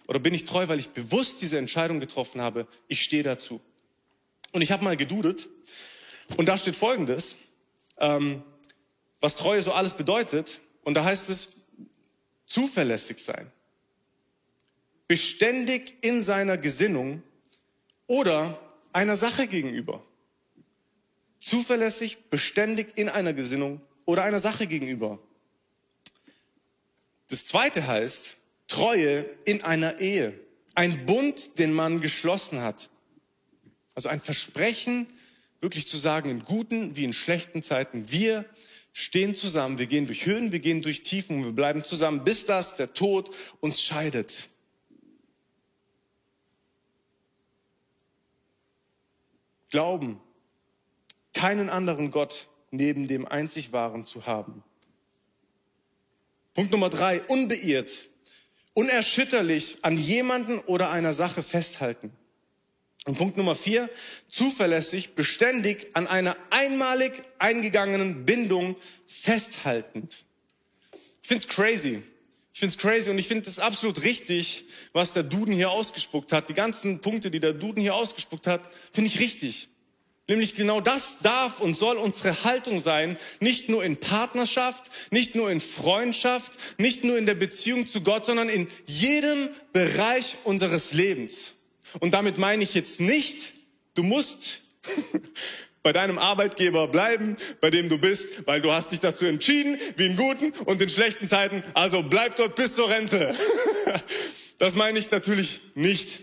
Oder 0.07 0.19
bin 0.19 0.33
ich 0.33 0.45
treu, 0.45 0.67
weil 0.67 0.79
ich 0.79 0.89
bewusst 0.89 1.41
diese 1.41 1.57
Entscheidung 1.57 1.99
getroffen 1.99 2.41
habe? 2.41 2.67
Ich 2.87 3.03
stehe 3.03 3.23
dazu. 3.23 3.61
Und 4.51 4.61
ich 4.61 4.71
habe 4.71 4.83
mal 4.83 4.97
gedudet 4.97 5.47
und 6.37 6.47
da 6.47 6.57
steht 6.57 6.75
Folgendes, 6.75 7.37
ähm, 8.01 8.43
was 9.21 9.35
Treue 9.35 9.61
so 9.61 9.71
alles 9.71 9.93
bedeutet. 9.93 10.59
und 10.83 10.95
da 10.95 11.05
heißt 11.05 11.29
es 11.29 11.61
zuverlässig 12.45 13.19
sein, 13.19 13.49
beständig 15.07 15.97
in 16.01 16.21
seiner 16.23 16.57
Gesinnung 16.57 17.23
oder 18.07 18.59
einer 18.91 19.15
Sache 19.15 19.47
gegenüber. 19.47 20.03
Zuverlässig, 21.39 22.29
beständig 22.29 22.97
in 22.97 23.09
einer 23.09 23.33
Gesinnung 23.33 23.81
oder 24.05 24.23
einer 24.23 24.39
Sache 24.39 24.67
gegenüber. 24.67 25.19
Das 27.29 27.45
zweite 27.45 27.87
heißt 27.87 28.37
Treue 28.67 29.25
in 29.45 29.63
einer 29.63 29.99
Ehe. 29.99 30.37
Ein 30.75 31.05
Bund, 31.05 31.59
den 31.59 31.73
man 31.73 32.01
geschlossen 32.01 32.61
hat. 32.61 32.89
Also 33.95 34.09
ein 34.09 34.21
Versprechen, 34.21 35.07
wirklich 35.61 35.87
zu 35.87 35.97
sagen, 35.97 36.29
in 36.29 36.43
guten 36.43 36.97
wie 36.97 37.03
in 37.03 37.13
schlechten 37.13 37.63
Zeiten, 37.63 38.11
wir 38.11 38.45
stehen 38.93 39.35
zusammen, 39.35 39.77
wir 39.77 39.87
gehen 39.87 40.05
durch 40.07 40.25
Höhen, 40.25 40.51
wir 40.51 40.59
gehen 40.59 40.81
durch 40.81 41.03
Tiefen 41.03 41.37
und 41.37 41.45
wir 41.45 41.53
bleiben 41.53 41.83
zusammen, 41.83 42.23
bis 42.23 42.45
das 42.45 42.75
der 42.75 42.93
Tod 42.93 43.33
uns 43.61 43.81
scheidet. 43.81 44.49
Glauben, 49.69 50.19
keinen 51.33 51.69
anderen 51.69 52.11
Gott 52.11 52.49
neben 52.71 53.07
dem 53.07 53.25
einzig 53.25 53.71
wahren 53.71 54.05
zu 54.05 54.25
haben. 54.25 54.63
Punkt 56.53 56.71
Nummer 56.71 56.89
drei, 56.89 57.21
unbeirrt, 57.21 58.09
unerschütterlich 58.73 59.77
an 59.83 59.97
jemanden 59.97 60.59
oder 60.59 60.91
einer 60.91 61.13
Sache 61.13 61.43
festhalten. 61.43 62.11
Und 63.05 63.17
Punkt 63.17 63.35
Nummer 63.35 63.55
vier, 63.55 63.89
zuverlässig, 64.29 65.15
beständig 65.15 65.89
an 65.93 66.07
einer 66.07 66.37
einmalig 66.51 67.13
eingegangenen 67.39 68.25
Bindung 68.25 68.75
festhaltend. 69.07 70.17
Ich 71.23 71.27
find's 71.27 71.47
crazy. 71.47 72.03
Ich 72.53 72.59
find's 72.59 72.77
crazy 72.77 73.09
und 73.09 73.17
ich 73.17 73.27
finde 73.27 73.49
es 73.49 73.57
absolut 73.57 74.03
richtig, 74.03 74.65
was 74.93 75.13
der 75.13 75.23
Duden 75.23 75.53
hier 75.53 75.71
ausgespuckt 75.71 76.31
hat. 76.31 76.49
Die 76.49 76.53
ganzen 76.53 76.99
Punkte, 76.99 77.31
die 77.31 77.39
der 77.39 77.53
Duden 77.53 77.81
hier 77.81 77.95
ausgespuckt 77.95 78.45
hat, 78.45 78.61
finde 78.91 79.09
ich 79.09 79.19
richtig. 79.19 79.69
Nämlich 80.27 80.53
genau 80.53 80.79
das 80.79 81.19
darf 81.19 81.59
und 81.59 81.75
soll 81.75 81.97
unsere 81.97 82.43
Haltung 82.43 82.79
sein, 82.79 83.17
nicht 83.39 83.67
nur 83.67 83.83
in 83.83 83.97
Partnerschaft, 83.97 84.91
nicht 85.11 85.33
nur 85.33 85.49
in 85.49 85.59
Freundschaft, 85.59 86.53
nicht 86.77 87.03
nur 87.03 87.17
in 87.17 87.25
der 87.25 87.33
Beziehung 87.33 87.87
zu 87.87 88.01
Gott, 88.01 88.27
sondern 88.27 88.47
in 88.47 88.67
jedem 88.85 89.49
Bereich 89.73 90.37
unseres 90.43 90.93
Lebens. 90.93 91.53
Und 91.99 92.13
damit 92.13 92.37
meine 92.37 92.63
ich 92.63 92.73
jetzt 92.73 92.99
nicht, 92.99 93.53
du 93.93 94.03
musst 94.03 94.59
bei 95.83 95.93
deinem 95.93 96.17
Arbeitgeber 96.17 96.87
bleiben, 96.87 97.35
bei 97.59 97.69
dem 97.69 97.89
du 97.89 97.97
bist, 97.97 98.47
weil 98.47 98.61
du 98.61 98.71
hast 98.71 98.91
dich 98.91 98.99
dazu 98.99 99.25
entschieden, 99.25 99.77
wie 99.97 100.05
in 100.05 100.15
guten 100.15 100.51
und 100.65 100.81
in 100.81 100.89
schlechten 100.89 101.27
Zeiten. 101.27 101.63
Also 101.73 102.03
bleib 102.03 102.35
dort 102.35 102.55
bis 102.55 102.75
zur 102.75 102.89
Rente. 102.89 103.35
Das 104.59 104.75
meine 104.75 104.99
ich 104.99 105.09
natürlich 105.09 105.59
nicht 105.73 106.19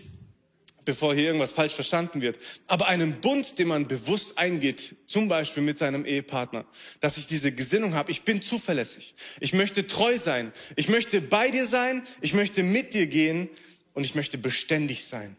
bevor 0.89 1.13
hier 1.13 1.25
irgendwas 1.25 1.51
falsch 1.51 1.75
verstanden 1.75 2.19
wird. 2.19 2.39
Aber 2.65 2.87
einen 2.87 3.21
Bund, 3.21 3.59
den 3.59 3.67
man 3.67 3.87
bewusst 3.87 4.39
eingeht, 4.39 4.95
zum 5.05 5.27
Beispiel 5.27 5.61
mit 5.61 5.77
seinem 5.77 6.03
Ehepartner, 6.03 6.65
dass 6.99 7.17
ich 7.17 7.27
diese 7.27 7.51
Gesinnung 7.51 7.93
habe, 7.93 8.09
ich 8.09 8.23
bin 8.23 8.41
zuverlässig, 8.41 9.13
ich 9.39 9.53
möchte 9.53 9.85
treu 9.85 10.17
sein, 10.17 10.51
ich 10.75 10.89
möchte 10.89 11.21
bei 11.21 11.51
dir 11.51 11.67
sein, 11.67 12.01
ich 12.21 12.33
möchte 12.33 12.63
mit 12.63 12.95
dir 12.95 13.05
gehen 13.05 13.49
und 13.93 14.03
ich 14.03 14.15
möchte 14.15 14.39
beständig 14.39 15.05
sein. 15.05 15.35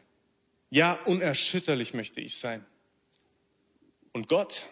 Ja, 0.71 0.95
unerschütterlich 1.07 1.95
möchte 1.95 2.21
ich 2.21 2.39
sein. 2.39 2.65
Und 4.13 4.29
Gott, 4.29 4.67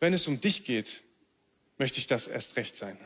wenn 0.00 0.12
es 0.12 0.26
um 0.26 0.40
dich 0.40 0.64
geht, 0.64 1.02
möchte 1.78 1.98
ich 1.98 2.06
das 2.06 2.26
erst 2.26 2.56
recht 2.56 2.74
sein. 2.74 2.98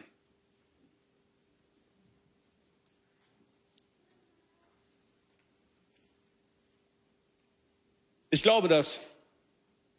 Ich 8.30 8.42
glaube, 8.42 8.68
dass, 8.68 9.00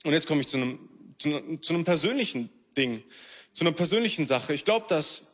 und 0.06 0.14
jetzt 0.14 0.26
komme 0.28 0.42
ich 0.42 0.48
zu 0.48 0.58
einem, 0.58 0.90
zu 1.18 1.58
zu 1.58 1.74
einem 1.74 1.84
persönlichen 1.84 2.50
Ding, 2.78 3.04
zu 3.52 3.66
einer 3.66 3.74
persönlichen 3.74 4.26
Sache. 4.26 4.54
Ich 4.54 4.64
glaube, 4.64 4.86
dass 4.88 5.34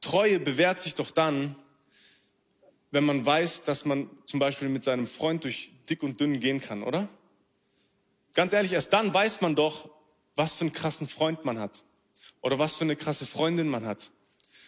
Treue 0.00 0.40
bewährt 0.40 0.80
sich 0.80 0.94
doch 0.94 1.10
dann, 1.10 1.56
wenn 2.96 3.04
man 3.04 3.26
weiß, 3.26 3.64
dass 3.64 3.84
man 3.84 4.08
zum 4.24 4.40
Beispiel 4.40 4.70
mit 4.70 4.82
seinem 4.82 5.06
Freund 5.06 5.44
durch 5.44 5.70
dick 5.90 6.02
und 6.02 6.18
dünn 6.18 6.40
gehen 6.40 6.62
kann, 6.62 6.82
oder? 6.82 7.06
Ganz 8.32 8.54
ehrlich, 8.54 8.72
erst 8.72 8.90
dann 8.94 9.12
weiß 9.12 9.42
man 9.42 9.54
doch, 9.54 9.90
was 10.34 10.54
für 10.54 10.62
einen 10.62 10.72
krassen 10.72 11.06
Freund 11.06 11.44
man 11.44 11.58
hat 11.58 11.82
oder 12.40 12.58
was 12.58 12.74
für 12.74 12.84
eine 12.84 12.96
krasse 12.96 13.26
Freundin 13.26 13.68
man 13.68 13.84
hat. 13.84 14.12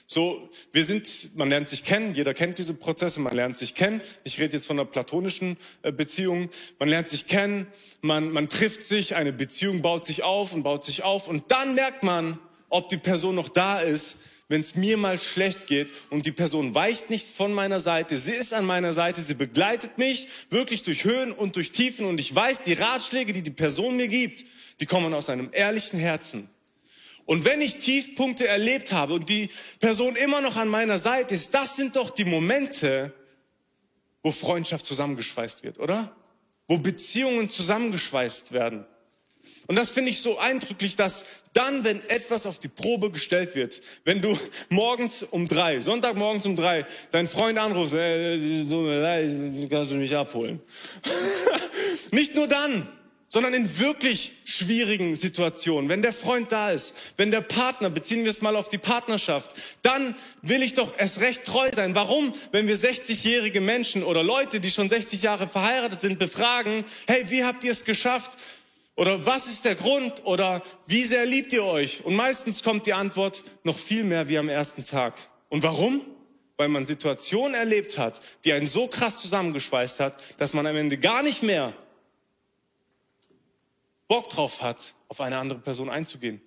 So, 0.07 0.51
wir 0.73 0.85
sind, 0.85 1.37
man 1.37 1.49
lernt 1.49 1.71
sich 1.71 1.85
kennen, 1.85 2.14
jeder 2.14 2.35
kennt 2.35 2.59
diese 2.59 2.75
Prozesse, 2.75 3.19
man 3.21 3.35
lernt 3.35 3.57
sich 3.57 3.75
kennen. 3.75 4.03
Ich 4.25 4.38
rede 4.38 4.59
jetzt 4.59 4.67
von 4.67 4.79
einer 4.79 4.87
platonischen 4.87 5.57
äh, 5.81 5.91
Beziehung. 5.91 6.51
Man 6.79 6.91
lernt 6.91 7.09
sich 7.09 7.29
kennen, 7.29 7.67
man, 8.03 8.31
man 8.31 8.51
trifft 8.51 8.85
sich, 8.85 9.17
eine 9.17 9.33
Beziehung 9.33 9.81
baut 9.81 10.05
sich 10.05 10.23
auf 10.23 10.53
und 10.53 10.64
baut 10.64 10.85
sich 10.85 11.03
auf 11.03 11.29
und 11.29 11.51
dann 11.51 11.75
merkt 11.75 12.03
man, 12.05 12.38
ob 12.69 12.91
die 12.91 12.99
Person 12.99 13.37
noch 13.37 13.49
da 13.49 13.81
ist, 13.81 14.19
wenn 14.49 14.63
es 14.63 14.75
mir 14.75 14.97
mal 14.97 15.19
schlecht 15.19 15.67
geht 15.67 15.89
und 16.09 16.25
die 16.25 16.33
Person 16.33 16.75
weicht 16.75 17.11
nicht 17.11 17.27
von 17.27 17.53
meiner 17.53 17.81
Seite, 17.81 18.17
sie 18.17 18.33
ist 18.33 18.55
an 18.55 18.65
meiner 18.65 18.95
Seite, 18.95 19.21
sie 19.21 19.35
begleitet 19.35 19.99
mich 19.99 20.29
wirklich 20.49 20.83
durch 20.83 21.05
Höhen 21.05 21.33
und 21.33 21.57
durch 21.57 21.71
Tiefen 21.71 22.07
und 22.07 22.19
ich 22.19 22.35
weiß, 22.35 22.63
die 22.63 22.73
Ratschläge, 22.73 23.35
die 23.35 23.43
die 23.43 23.51
Person 23.51 23.97
mir 23.97 24.09
gibt, 24.09 24.47
die 24.81 24.87
kommen 24.87 25.13
aus 25.13 25.29
einem 25.29 25.51
ehrlichen 25.53 25.99
Herzen. 25.99 26.49
Und 27.27 27.45
wenn 27.45 27.61
ich 27.61 27.77
Tiefpunkte 27.77 28.49
erlebt 28.49 28.91
habe 28.91 29.13
und 29.13 29.29
die 29.29 29.51
Person 29.81 30.17
immer 30.17 30.41
noch 30.41 30.57
an 30.57 30.69
meiner 30.69 30.99
Seite 30.99 31.35
ist, 31.35 31.53
das 31.53 31.77
sind 31.77 31.95
doch 31.95 32.09
die 32.09 32.25
Momente, 32.25 33.13
wo 34.23 34.33
Freundschaft 34.33 34.87
zusammengeschweißt 34.87 35.63
wird, 35.63 35.79
oder? 35.79 36.17
Wo 36.67 36.79
Beziehungen 36.79 37.51
zusammengeschweißt 37.51 38.53
werden. 38.53 38.87
Und 39.68 39.76
das 39.76 39.90
finde 39.90 40.11
ich 40.11 40.22
so 40.22 40.38
eindrücklich, 40.38 40.96
dass 40.96 41.24
dann, 41.52 41.85
wenn 41.85 42.00
etwas 42.09 42.46
auf 42.46 42.59
die 42.59 42.68
Probe 42.68 43.11
gestellt 43.11 43.54
wird, 43.54 43.81
wenn 44.04 44.22
du 44.22 44.37
morgens 44.70 45.22
um 45.22 45.46
drei, 45.46 45.81
Sonntagmorgens 45.81 46.46
um 46.46 46.57
drei, 46.57 46.87
deinen 47.11 47.28
Freund 47.28 47.59
anrufst, 47.59 47.92
äh, 47.92 48.64
kannst 49.68 49.92
du 49.92 49.96
mich 49.96 50.16
abholen. 50.16 50.61
Nicht 52.12 52.35
nur 52.35 52.48
dann, 52.48 52.88
sondern 53.28 53.52
in 53.52 53.78
wirklich 53.78 54.33
schwierigen 54.44 55.14
Situationen. 55.14 55.90
Wenn 55.90 56.00
der 56.00 56.14
Freund 56.14 56.50
da 56.50 56.70
ist, 56.70 56.94
wenn 57.18 57.31
der 57.31 57.42
Partner, 57.42 57.90
beziehen 57.90 58.24
wir 58.24 58.31
es 58.31 58.40
mal 58.40 58.57
auf 58.57 58.70
die 58.70 58.78
Partnerschaft, 58.78 59.50
dann 59.83 60.14
will 60.40 60.62
ich 60.62 60.74
doch 60.74 60.98
erst 60.98 61.20
recht 61.20 61.44
treu 61.44 61.68
sein. 61.74 61.94
Warum, 61.94 62.33
wenn 62.52 62.66
wir 62.66 62.76
60-jährige 62.76 63.61
Menschen 63.61 64.02
oder 64.02 64.22
Leute, 64.22 64.61
die 64.61 64.70
schon 64.70 64.88
60 64.88 65.20
Jahre 65.20 65.46
verheiratet 65.46 66.00
sind, 66.00 66.18
befragen, 66.18 66.85
hey, 67.07 67.24
wie 67.28 67.44
habt 67.44 67.64
ihr 67.64 67.72
es 67.72 67.85
geschafft? 67.85 68.38
Oder 68.99 69.25
was 69.25 69.47
ist 69.47 69.65
der 69.65 69.77
Grund? 69.77 70.27
Oder 70.27 70.61
wie 70.89 71.05
sehr 71.05 71.25
liebt 71.25 71.53
ihr 71.53 71.65
euch? 71.65 72.05
Und 72.05 72.17
meistens 72.17 72.65
kommt 72.65 72.85
die 72.85 72.95
Antwort 72.95 73.45
noch 73.63 73.79
viel 73.79 74.03
mehr 74.03 74.27
wie 74.27 74.37
am 74.37 74.49
ersten 74.49 74.85
Tag. 74.85 75.15
Und 75.49 75.63
warum? 75.63 76.01
Weil 76.57 76.67
man 76.67 76.85
Situationen 76.85 77.55
erlebt 77.55 77.97
hat, 77.97 78.21
die 78.45 78.53
einen 78.53 78.69
so 78.69 78.89
krass 78.89 79.23
zusammengeschweißt 79.23 80.01
hat, 80.01 80.21
dass 80.39 80.53
man 80.53 80.67
am 80.67 80.75
Ende 80.75 80.99
gar 80.99 81.23
nicht 81.23 81.45
mehr 81.45 81.75
Bock 84.09 84.31
drauf 84.31 84.63
hat, 84.63 84.79
auf 85.07 85.21
eine 85.21 85.39
andere 85.39 85.61
Person 85.61 85.91
einzugehen. 85.91 86.41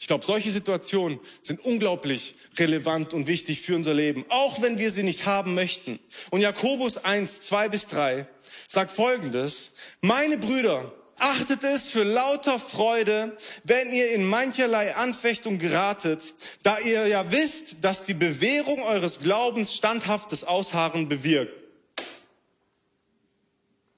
Ich 0.00 0.06
glaube, 0.06 0.24
solche 0.24 0.52
Situationen 0.52 1.20
sind 1.42 1.62
unglaublich 1.66 2.34
relevant 2.56 3.12
und 3.12 3.26
wichtig 3.26 3.60
für 3.60 3.76
unser 3.76 3.92
Leben, 3.92 4.24
auch 4.30 4.62
wenn 4.62 4.78
wir 4.78 4.90
sie 4.90 5.02
nicht 5.02 5.26
haben 5.26 5.54
möchten. 5.54 5.98
Und 6.30 6.40
Jakobus 6.40 7.04
1, 7.04 7.42
2 7.42 7.68
bis 7.68 7.88
3 7.88 8.26
sagt 8.68 8.92
Folgendes, 8.92 9.74
meine 10.00 10.38
Brüder, 10.38 10.94
achtet 11.22 11.62
es 11.62 11.88
für 11.88 12.04
lauter 12.04 12.58
Freude, 12.58 13.36
wenn 13.64 13.92
ihr 13.92 14.12
in 14.12 14.24
mancherlei 14.24 14.94
Anfechtung 14.94 15.58
geratet, 15.58 16.34
da 16.62 16.78
ihr 16.78 17.06
ja 17.06 17.30
wisst, 17.30 17.84
dass 17.84 18.04
die 18.04 18.14
Bewährung 18.14 18.82
eures 18.82 19.20
Glaubens 19.20 19.74
standhaftes 19.74 20.44
Ausharren 20.44 21.08
bewirkt. 21.08 21.52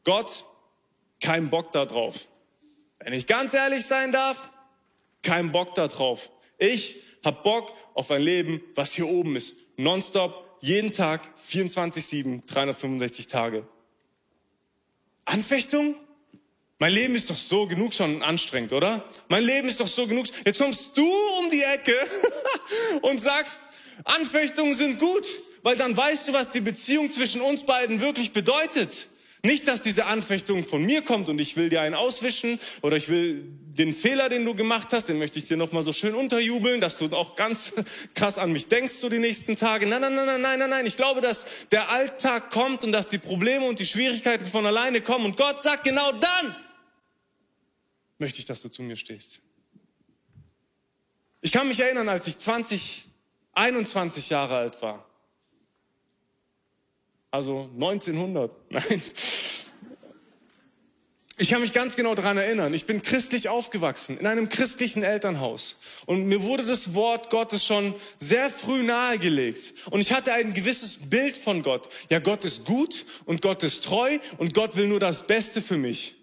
Gott, 0.04 0.44
kein 1.20 1.50
Bock 1.50 1.72
darauf 1.72 2.28
wenn 3.04 3.12
ich 3.12 3.26
ganz 3.26 3.52
ehrlich 3.52 3.84
sein 3.84 4.12
darf, 4.12 4.50
kein 5.22 5.52
Bock 5.52 5.74
da 5.74 5.88
drauf. 5.88 6.30
Ich 6.58 7.02
hab 7.22 7.44
Bock 7.44 7.72
auf 7.92 8.10
ein 8.10 8.22
Leben, 8.22 8.62
was 8.74 8.92
hier 8.92 9.06
oben 9.06 9.36
ist. 9.36 9.56
Nonstop, 9.76 10.58
jeden 10.60 10.92
Tag, 10.92 11.20
24-7, 11.46 12.46
365 12.46 13.28
Tage. 13.28 13.66
Anfechtung? 15.26 15.94
Mein 16.84 16.92
Leben 16.92 17.14
ist 17.14 17.30
doch 17.30 17.38
so 17.38 17.66
genug 17.66 17.94
schon 17.94 18.22
anstrengend, 18.22 18.70
oder? 18.70 19.02
Mein 19.28 19.42
Leben 19.42 19.70
ist 19.70 19.80
doch 19.80 19.88
so 19.88 20.06
genug. 20.06 20.26
Jetzt 20.44 20.58
kommst 20.58 20.94
du 20.94 21.10
um 21.38 21.48
die 21.50 21.62
Ecke 21.62 21.96
und 23.00 23.22
sagst, 23.22 23.60
Anfechtungen 24.04 24.74
sind 24.74 24.98
gut, 24.98 25.26
weil 25.62 25.76
dann 25.76 25.96
weißt 25.96 26.28
du, 26.28 26.34
was 26.34 26.50
die 26.50 26.60
Beziehung 26.60 27.10
zwischen 27.10 27.40
uns 27.40 27.64
beiden 27.64 28.02
wirklich 28.02 28.34
bedeutet. 28.34 29.08
Nicht, 29.42 29.66
dass 29.66 29.80
diese 29.80 30.04
Anfechtung 30.04 30.62
von 30.62 30.84
mir 30.84 31.00
kommt 31.00 31.30
und 31.30 31.38
ich 31.38 31.56
will 31.56 31.70
dir 31.70 31.80
einen 31.80 31.94
auswischen 31.94 32.58
oder 32.82 32.98
ich 32.98 33.08
will 33.08 33.46
den 33.78 33.94
Fehler, 33.94 34.28
den 34.28 34.44
du 34.44 34.54
gemacht 34.54 34.88
hast, 34.90 35.08
den 35.08 35.18
möchte 35.18 35.38
ich 35.38 35.46
dir 35.46 35.56
nochmal 35.56 35.82
so 35.82 35.94
schön 35.94 36.14
unterjubeln, 36.14 36.82
dass 36.82 36.98
du 36.98 37.06
auch 37.16 37.34
ganz 37.34 37.72
krass 38.14 38.36
an 38.36 38.52
mich 38.52 38.66
denkst 38.66 38.92
so 38.92 39.08
die 39.08 39.20
nächsten 39.20 39.56
Tage. 39.56 39.86
Nein, 39.86 40.02
nein, 40.02 40.14
nein, 40.14 40.26
nein, 40.26 40.40
nein, 40.42 40.58
nein, 40.58 40.70
nein. 40.70 40.86
Ich 40.86 40.98
glaube, 40.98 41.22
dass 41.22 41.66
der 41.70 41.88
Alltag 41.88 42.50
kommt 42.50 42.84
und 42.84 42.92
dass 42.92 43.08
die 43.08 43.16
Probleme 43.16 43.64
und 43.64 43.78
die 43.78 43.86
Schwierigkeiten 43.86 44.44
von 44.44 44.66
alleine 44.66 45.00
kommen 45.00 45.24
und 45.24 45.38
Gott 45.38 45.62
sagt, 45.62 45.84
genau 45.84 46.12
dann 46.12 46.54
möchte 48.18 48.38
ich, 48.38 48.44
dass 48.44 48.62
du 48.62 48.68
zu 48.68 48.82
mir 48.82 48.96
stehst. 48.96 49.40
Ich 51.40 51.52
kann 51.52 51.68
mich 51.68 51.80
erinnern, 51.80 52.08
als 52.08 52.26
ich 52.26 52.38
20, 52.38 53.06
21 53.52 54.30
Jahre 54.30 54.56
alt 54.56 54.80
war. 54.80 55.06
Also 57.30 57.68
1900. 57.74 58.54
Nein. 58.70 59.02
Ich 61.36 61.48
kann 61.48 61.60
mich 61.60 61.72
ganz 61.72 61.96
genau 61.96 62.14
daran 62.14 62.36
erinnern. 62.36 62.72
Ich 62.74 62.86
bin 62.86 63.02
christlich 63.02 63.48
aufgewachsen, 63.48 64.18
in 64.18 64.26
einem 64.26 64.48
christlichen 64.48 65.02
Elternhaus. 65.02 65.76
Und 66.06 66.26
mir 66.26 66.42
wurde 66.42 66.64
das 66.64 66.94
Wort 66.94 67.28
Gottes 67.28 67.66
schon 67.66 67.92
sehr 68.20 68.50
früh 68.50 68.84
nahegelegt. 68.84 69.74
Und 69.90 70.00
ich 70.00 70.12
hatte 70.12 70.32
ein 70.32 70.54
gewisses 70.54 71.10
Bild 71.10 71.36
von 71.36 71.62
Gott. 71.62 71.88
Ja, 72.08 72.20
Gott 72.20 72.44
ist 72.44 72.64
gut 72.66 73.04
und 73.24 73.42
Gott 73.42 73.64
ist 73.64 73.82
treu 73.82 74.18
und 74.38 74.54
Gott 74.54 74.76
will 74.76 74.86
nur 74.86 75.00
das 75.00 75.26
Beste 75.26 75.60
für 75.60 75.76
mich. 75.76 76.14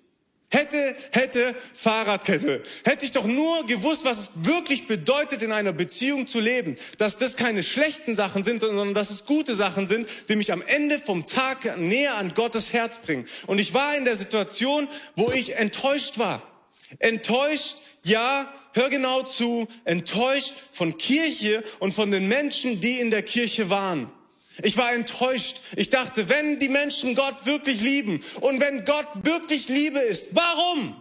Hätte, 0.53 0.95
hätte, 1.11 1.55
Fahrradkette. 1.73 2.61
Hätte 2.83 3.05
ich 3.05 3.13
doch 3.13 3.25
nur 3.25 3.65
gewusst, 3.67 4.03
was 4.03 4.19
es 4.19 4.29
wirklich 4.35 4.85
bedeutet, 4.85 5.41
in 5.43 5.53
einer 5.53 5.71
Beziehung 5.71 6.27
zu 6.27 6.41
leben. 6.41 6.75
Dass 6.97 7.17
das 7.17 7.37
keine 7.37 7.63
schlechten 7.63 8.15
Sachen 8.15 8.43
sind, 8.43 8.59
sondern 8.59 8.93
dass 8.93 9.11
es 9.11 9.25
gute 9.25 9.55
Sachen 9.55 9.87
sind, 9.87 10.09
die 10.27 10.35
mich 10.35 10.51
am 10.51 10.61
Ende 10.61 10.99
vom 10.99 11.25
Tag 11.25 11.77
näher 11.77 12.15
an 12.15 12.33
Gottes 12.33 12.73
Herz 12.73 12.97
bringen. 12.97 13.25
Und 13.47 13.59
ich 13.59 13.73
war 13.73 13.95
in 13.95 14.03
der 14.03 14.17
Situation, 14.17 14.89
wo 15.15 15.31
ich 15.31 15.55
enttäuscht 15.55 16.19
war. 16.19 16.43
Enttäuscht, 16.99 17.77
ja, 18.03 18.53
hör 18.73 18.89
genau 18.89 19.23
zu, 19.23 19.69
enttäuscht 19.85 20.53
von 20.71 20.97
Kirche 20.97 21.63
und 21.79 21.93
von 21.93 22.11
den 22.11 22.27
Menschen, 22.27 22.81
die 22.81 22.99
in 22.99 23.09
der 23.09 23.23
Kirche 23.23 23.69
waren. 23.69 24.11
Ich 24.63 24.77
war 24.77 24.93
enttäuscht. 24.93 25.61
Ich 25.75 25.89
dachte, 25.89 26.29
wenn 26.29 26.59
die 26.59 26.69
Menschen 26.69 27.15
Gott 27.15 27.45
wirklich 27.45 27.81
lieben 27.81 28.21
und 28.41 28.59
wenn 28.59 28.85
Gott 28.85 29.07
wirklich 29.23 29.67
Liebe 29.69 29.99
ist, 29.99 30.35
warum? 30.35 30.95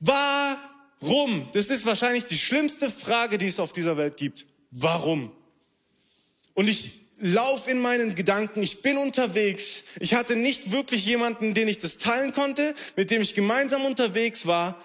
Warum? 0.00 1.48
Das 1.52 1.66
ist 1.66 1.86
wahrscheinlich 1.86 2.24
die 2.24 2.38
schlimmste 2.38 2.90
Frage, 2.90 3.38
die 3.38 3.46
es 3.46 3.58
auf 3.58 3.72
dieser 3.72 3.96
Welt 3.96 4.16
gibt. 4.16 4.46
Warum? 4.70 5.32
Und 6.54 6.68
ich 6.68 6.92
lauf 7.18 7.68
in 7.68 7.80
meinen 7.80 8.14
Gedanken, 8.14 8.62
ich 8.62 8.82
bin 8.82 8.98
unterwegs. 8.98 9.84
Ich 10.00 10.14
hatte 10.14 10.36
nicht 10.36 10.72
wirklich 10.72 11.04
jemanden, 11.06 11.54
den 11.54 11.68
ich 11.68 11.78
das 11.78 11.98
teilen 11.98 12.32
konnte, 12.32 12.74
mit 12.96 13.10
dem 13.10 13.22
ich 13.22 13.34
gemeinsam 13.34 13.84
unterwegs 13.84 14.46
war. 14.46 14.80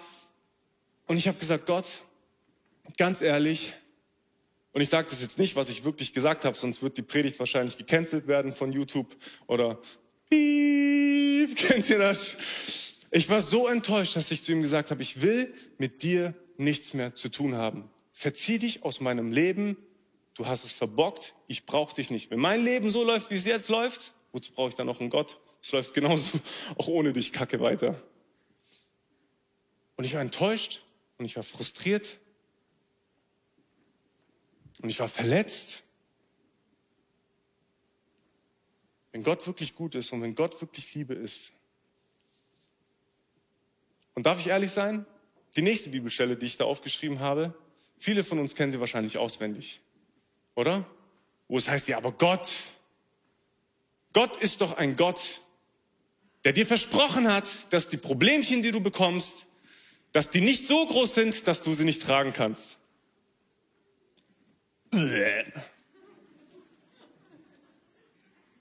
Und 1.06 1.18
ich 1.18 1.28
habe 1.28 1.38
gesagt, 1.38 1.66
Gott, 1.66 1.86
ganz 2.96 3.22
ehrlich, 3.22 3.74
und 4.72 4.80
ich 4.80 4.88
sage 4.88 5.08
das 5.10 5.20
jetzt 5.20 5.38
nicht, 5.38 5.54
was 5.54 5.68
ich 5.68 5.84
wirklich 5.84 6.12
gesagt 6.12 6.44
habe, 6.44 6.56
sonst 6.56 6.82
wird 6.82 6.96
die 6.96 7.02
Predigt 7.02 7.38
wahrscheinlich 7.38 7.76
gecancelt 7.76 8.26
werden 8.26 8.52
von 8.52 8.72
YouTube 8.72 9.14
oder 9.46 9.78
Piep, 10.30 11.56
kennt 11.56 11.90
ihr 11.90 11.98
das? 11.98 12.36
Ich 13.10 13.28
war 13.28 13.42
so 13.42 13.68
enttäuscht, 13.68 14.16
dass 14.16 14.30
ich 14.30 14.42
zu 14.42 14.52
ihm 14.52 14.62
gesagt 14.62 14.90
habe, 14.90 15.02
ich 15.02 15.20
will 15.20 15.52
mit 15.76 16.02
dir 16.02 16.34
nichts 16.56 16.94
mehr 16.94 17.14
zu 17.14 17.28
tun 17.28 17.54
haben. 17.56 17.90
Verzieh 18.12 18.58
dich 18.58 18.82
aus 18.82 19.00
meinem 19.00 19.30
Leben, 19.30 19.76
du 20.34 20.46
hast 20.46 20.64
es 20.64 20.72
verbockt, 20.72 21.34
ich 21.48 21.66
brauche 21.66 21.94
dich 21.94 22.08
nicht. 22.08 22.30
Wenn 22.30 22.40
mein 22.40 22.64
Leben 22.64 22.90
so 22.90 23.04
läuft, 23.04 23.30
wie 23.30 23.34
es 23.34 23.44
jetzt 23.44 23.68
läuft, 23.68 24.14
wozu 24.32 24.52
brauche 24.52 24.70
ich 24.70 24.74
dann 24.74 24.86
noch 24.86 25.00
einen 25.00 25.10
Gott? 25.10 25.38
Es 25.62 25.72
läuft 25.72 25.92
genauso 25.92 26.40
auch 26.78 26.88
ohne 26.88 27.12
dich 27.12 27.32
kacke 27.32 27.60
weiter. 27.60 28.02
Und 29.96 30.04
ich 30.04 30.14
war 30.14 30.22
enttäuscht 30.22 30.82
und 31.18 31.26
ich 31.26 31.36
war 31.36 31.42
frustriert 31.42 32.18
und 34.82 34.90
ich 34.90 35.00
war 35.00 35.08
verletzt. 35.08 35.84
Wenn 39.12 39.22
Gott 39.22 39.46
wirklich 39.46 39.74
gut 39.74 39.94
ist 39.94 40.12
und 40.12 40.22
wenn 40.22 40.34
Gott 40.34 40.60
wirklich 40.60 40.92
Liebe 40.94 41.14
ist. 41.14 41.52
Und 44.14 44.26
darf 44.26 44.40
ich 44.40 44.48
ehrlich 44.48 44.72
sein? 44.72 45.06
Die 45.56 45.62
nächste 45.62 45.90
Bibelstelle, 45.90 46.36
die 46.36 46.46
ich 46.46 46.56
da 46.56 46.64
aufgeschrieben 46.64 47.20
habe, 47.20 47.54
viele 47.98 48.24
von 48.24 48.38
uns 48.38 48.54
kennen 48.54 48.72
sie 48.72 48.80
wahrscheinlich 48.80 49.18
auswendig. 49.18 49.80
Oder? 50.54 50.84
Wo 51.48 51.56
es 51.56 51.68
heißt, 51.68 51.88
ja, 51.88 51.98
aber 51.98 52.12
Gott, 52.12 52.50
Gott 54.12 54.36
ist 54.38 54.60
doch 54.60 54.76
ein 54.76 54.96
Gott, 54.96 55.42
der 56.44 56.52
dir 56.52 56.66
versprochen 56.66 57.30
hat, 57.32 57.72
dass 57.72 57.88
die 57.88 57.96
Problemchen, 57.96 58.62
die 58.62 58.72
du 58.72 58.80
bekommst, 58.80 59.50
dass 60.12 60.30
die 60.30 60.40
nicht 60.40 60.66
so 60.66 60.86
groß 60.86 61.14
sind, 61.14 61.46
dass 61.46 61.62
du 61.62 61.72
sie 61.72 61.84
nicht 61.84 62.02
tragen 62.02 62.32
kannst. 62.32 62.78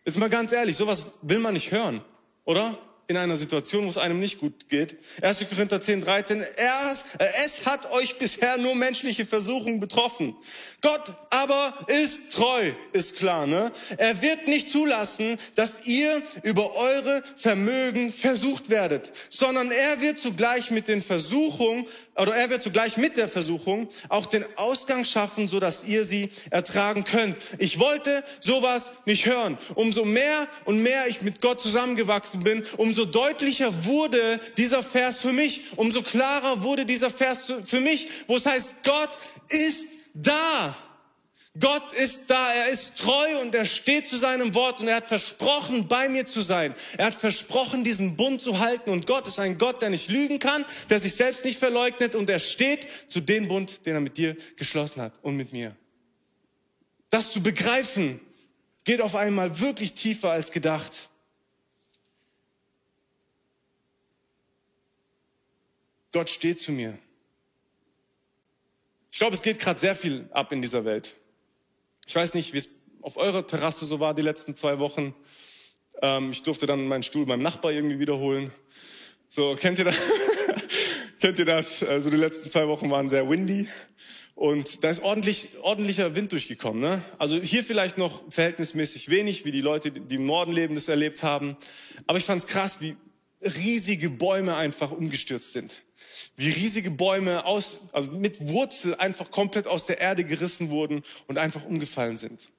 Ist 0.06 0.18
mal 0.18 0.30
ganz 0.30 0.52
ehrlich, 0.52 0.78
sowas 0.78 1.18
will 1.22 1.40
man 1.40 1.54
nicht 1.54 1.72
hören, 1.72 2.02
oder? 2.46 2.78
In 3.12 3.18
einer 3.18 3.38
Situation, 3.38 3.86
wo 3.86 3.90
es 3.90 3.98
einem 3.98 4.20
nicht 4.20 4.40
gut 4.40 4.70
geht. 4.70 4.96
1. 5.22 5.46
Korinther 5.50 5.82
10, 5.82 6.04
13. 6.04 6.44
Er, 6.56 6.98
es 7.46 7.66
hat 7.66 7.92
euch 7.92 8.18
bisher 8.18 8.58
nur 8.58 8.74
menschliche 8.74 9.26
Versuchungen 9.26 9.80
betroffen. 9.80 10.36
Gott 10.82 11.14
aber 11.30 11.74
ist 11.88 12.34
treu, 12.34 12.72
ist 12.94 13.18
klar, 13.18 13.46
ne? 13.46 13.72
Er 13.98 14.22
wird 14.22 14.48
nicht 14.48 14.72
zulassen, 14.72 15.38
dass 15.56 15.86
ihr 15.86 16.22
über 16.44 16.74
eure 16.76 17.22
Vermögen 17.36 18.14
versucht 18.14 18.70
werdet, 18.70 19.12
sondern 19.30 19.72
er 19.72 20.02
wird 20.02 20.18
zugleich 20.18 20.72
mit 20.72 20.88
den 20.88 21.02
Versuchungen, 21.02 21.86
oder 22.16 22.36
er 22.36 22.50
wird 22.50 22.64
zugleich 22.64 22.98
mit 22.98 23.18
der 23.18 23.28
Versuchung 23.28 23.90
auch 24.10 24.26
den 24.26 24.46
Ausgang 24.56 25.06
schaffen, 25.06 25.50
so 25.50 25.60
dass 25.60 25.84
ihr 25.84 26.06
sie 26.06 26.30
ertragen 26.50 27.04
könnt. 27.04 27.36
Ich 27.58 27.78
wollte 27.78 28.24
sowas 28.40 28.92
nicht 29.06 29.26
hören. 29.26 29.58
Umso 29.76 30.06
mehr 30.06 30.48
und 30.66 30.82
mehr 30.82 31.08
ich 31.08 31.22
mit 31.22 31.42
Gott 31.42 31.62
zusammengewachsen 31.62 32.44
bin, 32.44 32.64
umso 32.78 33.01
umso 33.02 33.12
deutlicher 33.12 33.86
wurde 33.86 34.40
dieser 34.58 34.84
Vers 34.84 35.20
für 35.20 35.34
mich, 35.34 35.62
umso 35.76 36.04
klarer 36.04 36.62
wurde 36.62 36.86
dieser 36.86 37.10
Vers 37.10 37.52
für 37.66 37.80
mich, 37.80 38.08
wo 38.28 38.36
es 38.36 38.46
heißt, 38.46 38.84
Gott 38.84 39.10
ist 39.50 39.88
da. 40.14 40.76
Gott 41.60 41.92
ist 41.94 42.30
da, 42.30 42.54
er 42.54 42.70
ist 42.70 42.98
treu 42.98 43.42
und 43.42 43.54
er 43.54 43.66
steht 43.66 44.08
zu 44.08 44.18
seinem 44.18 44.54
Wort 44.54 44.80
und 44.80 44.88
er 44.88 44.98
hat 44.98 45.08
versprochen, 45.08 45.88
bei 45.88 46.08
mir 46.08 46.26
zu 46.26 46.42
sein. 46.42 46.74
Er 46.98 47.08
hat 47.08 47.16
versprochen, 47.16 47.84
diesen 47.84 48.16
Bund 48.16 48.42
zu 48.42 48.60
halten 48.60 48.90
und 48.90 49.06
Gott 49.06 49.28
ist 49.28 49.38
ein 49.38 49.58
Gott, 49.58 49.82
der 49.82 49.90
nicht 49.90 50.08
lügen 50.08 50.40
kann, 50.40 50.64
der 50.90 51.00
sich 51.00 51.14
selbst 51.16 51.44
nicht 51.44 51.60
verleugnet 51.60 52.16
und 52.16 52.30
er 52.30 52.40
steht 52.40 52.88
zu 53.10 53.20
dem 53.20 53.50
Bund, 53.50 53.86
den 53.86 53.96
er 53.96 54.00
mit 54.00 54.18
dir 54.18 54.38
geschlossen 54.56 55.02
hat 55.02 55.14
und 55.24 55.36
mit 55.36 55.52
mir. 55.52 55.76
Das 57.10 57.34
zu 57.34 57.44
begreifen, 57.44 58.22
geht 58.86 59.02
auf 59.02 59.16
einmal 59.16 59.60
wirklich 59.60 59.94
tiefer 59.94 60.32
als 60.32 60.52
gedacht. 60.52 61.11
Gott 66.12 66.30
steht 66.30 66.60
zu 66.60 66.72
mir. 66.72 66.98
Ich 69.12 69.18
glaube, 69.18 69.36
es 69.36 69.42
geht 69.42 69.60
gerade 69.60 69.80
sehr 69.80 69.96
viel 69.96 70.28
ab 70.32 70.52
in 70.52 70.62
dieser 70.62 70.84
Welt. 70.84 71.16
Ich 72.08 72.16
weiß 72.16 72.34
nicht, 72.34 72.54
wie 72.54 72.58
es 72.58 72.70
auf 73.02 73.18
eurer 73.18 73.46
Terrasse 73.48 73.86
so 73.86 74.00
war 74.00 74.14
die 74.14 74.22
letzten 74.22 74.56
zwei 74.56 74.80
Wochen. 74.80 75.16
Ähm, 76.02 76.32
ich 76.32 76.44
durfte 76.44 76.66
dann 76.66 76.88
meinen 76.88 77.04
Stuhl 77.04 77.26
beim 77.26 77.42
Nachbar 77.42 77.72
irgendwie 77.72 78.00
wiederholen. 78.00 78.52
So, 79.30 79.56
kennt 79.56 79.80
ihr 79.80 79.86
das? 79.86 80.02
kennt 81.22 81.40
ihr 81.40 81.46
das? 81.46 81.84
Also 81.84 82.10
die 82.10 82.18
letzten 82.18 82.50
zwei 82.50 82.68
Wochen 82.68 82.90
waren 82.90 83.08
sehr 83.08 83.30
windy. 83.30 83.68
Und 84.36 84.84
da 84.84 84.90
ist 84.90 85.04
ordentlich, 85.04 85.60
ordentlicher 85.62 86.16
Wind 86.16 86.32
durchgekommen. 86.32 86.82
Ne? 86.82 87.02
Also 87.20 87.40
hier 87.40 87.64
vielleicht 87.64 87.98
noch 87.98 88.24
verhältnismäßig 88.30 89.10
wenig, 89.10 89.46
wie 89.46 89.52
die 89.52 89.62
Leute, 89.62 89.92
die 89.92 90.16
im 90.16 90.26
Norden 90.26 90.52
leben, 90.52 90.76
das 90.76 90.88
erlebt 90.88 91.22
haben. 91.22 91.56
Aber 92.08 92.18
ich 92.18 92.26
fand 92.26 92.44
es 92.44 92.48
krass, 92.48 92.82
wie 92.82 92.96
riesige 93.42 94.10
Bäume 94.10 94.56
einfach 94.56 94.92
umgestürzt 94.92 95.54
sind 95.54 95.84
wie 96.36 96.50
riesige 96.50 96.92
Bäume 96.92 97.46
aus, 97.46 97.90
also 97.94 98.12
mit 98.12 98.48
Wurzel 98.48 98.96
einfach 98.96 99.32
komplett 99.32 99.68
aus 99.68 99.86
der 99.86 100.00
Erde 100.00 100.24
gerissen 100.24 100.70
wurden 100.70 101.04
und 101.28 101.38
einfach 101.38 101.66
umgefallen 101.66 102.18
sind. 102.18 102.50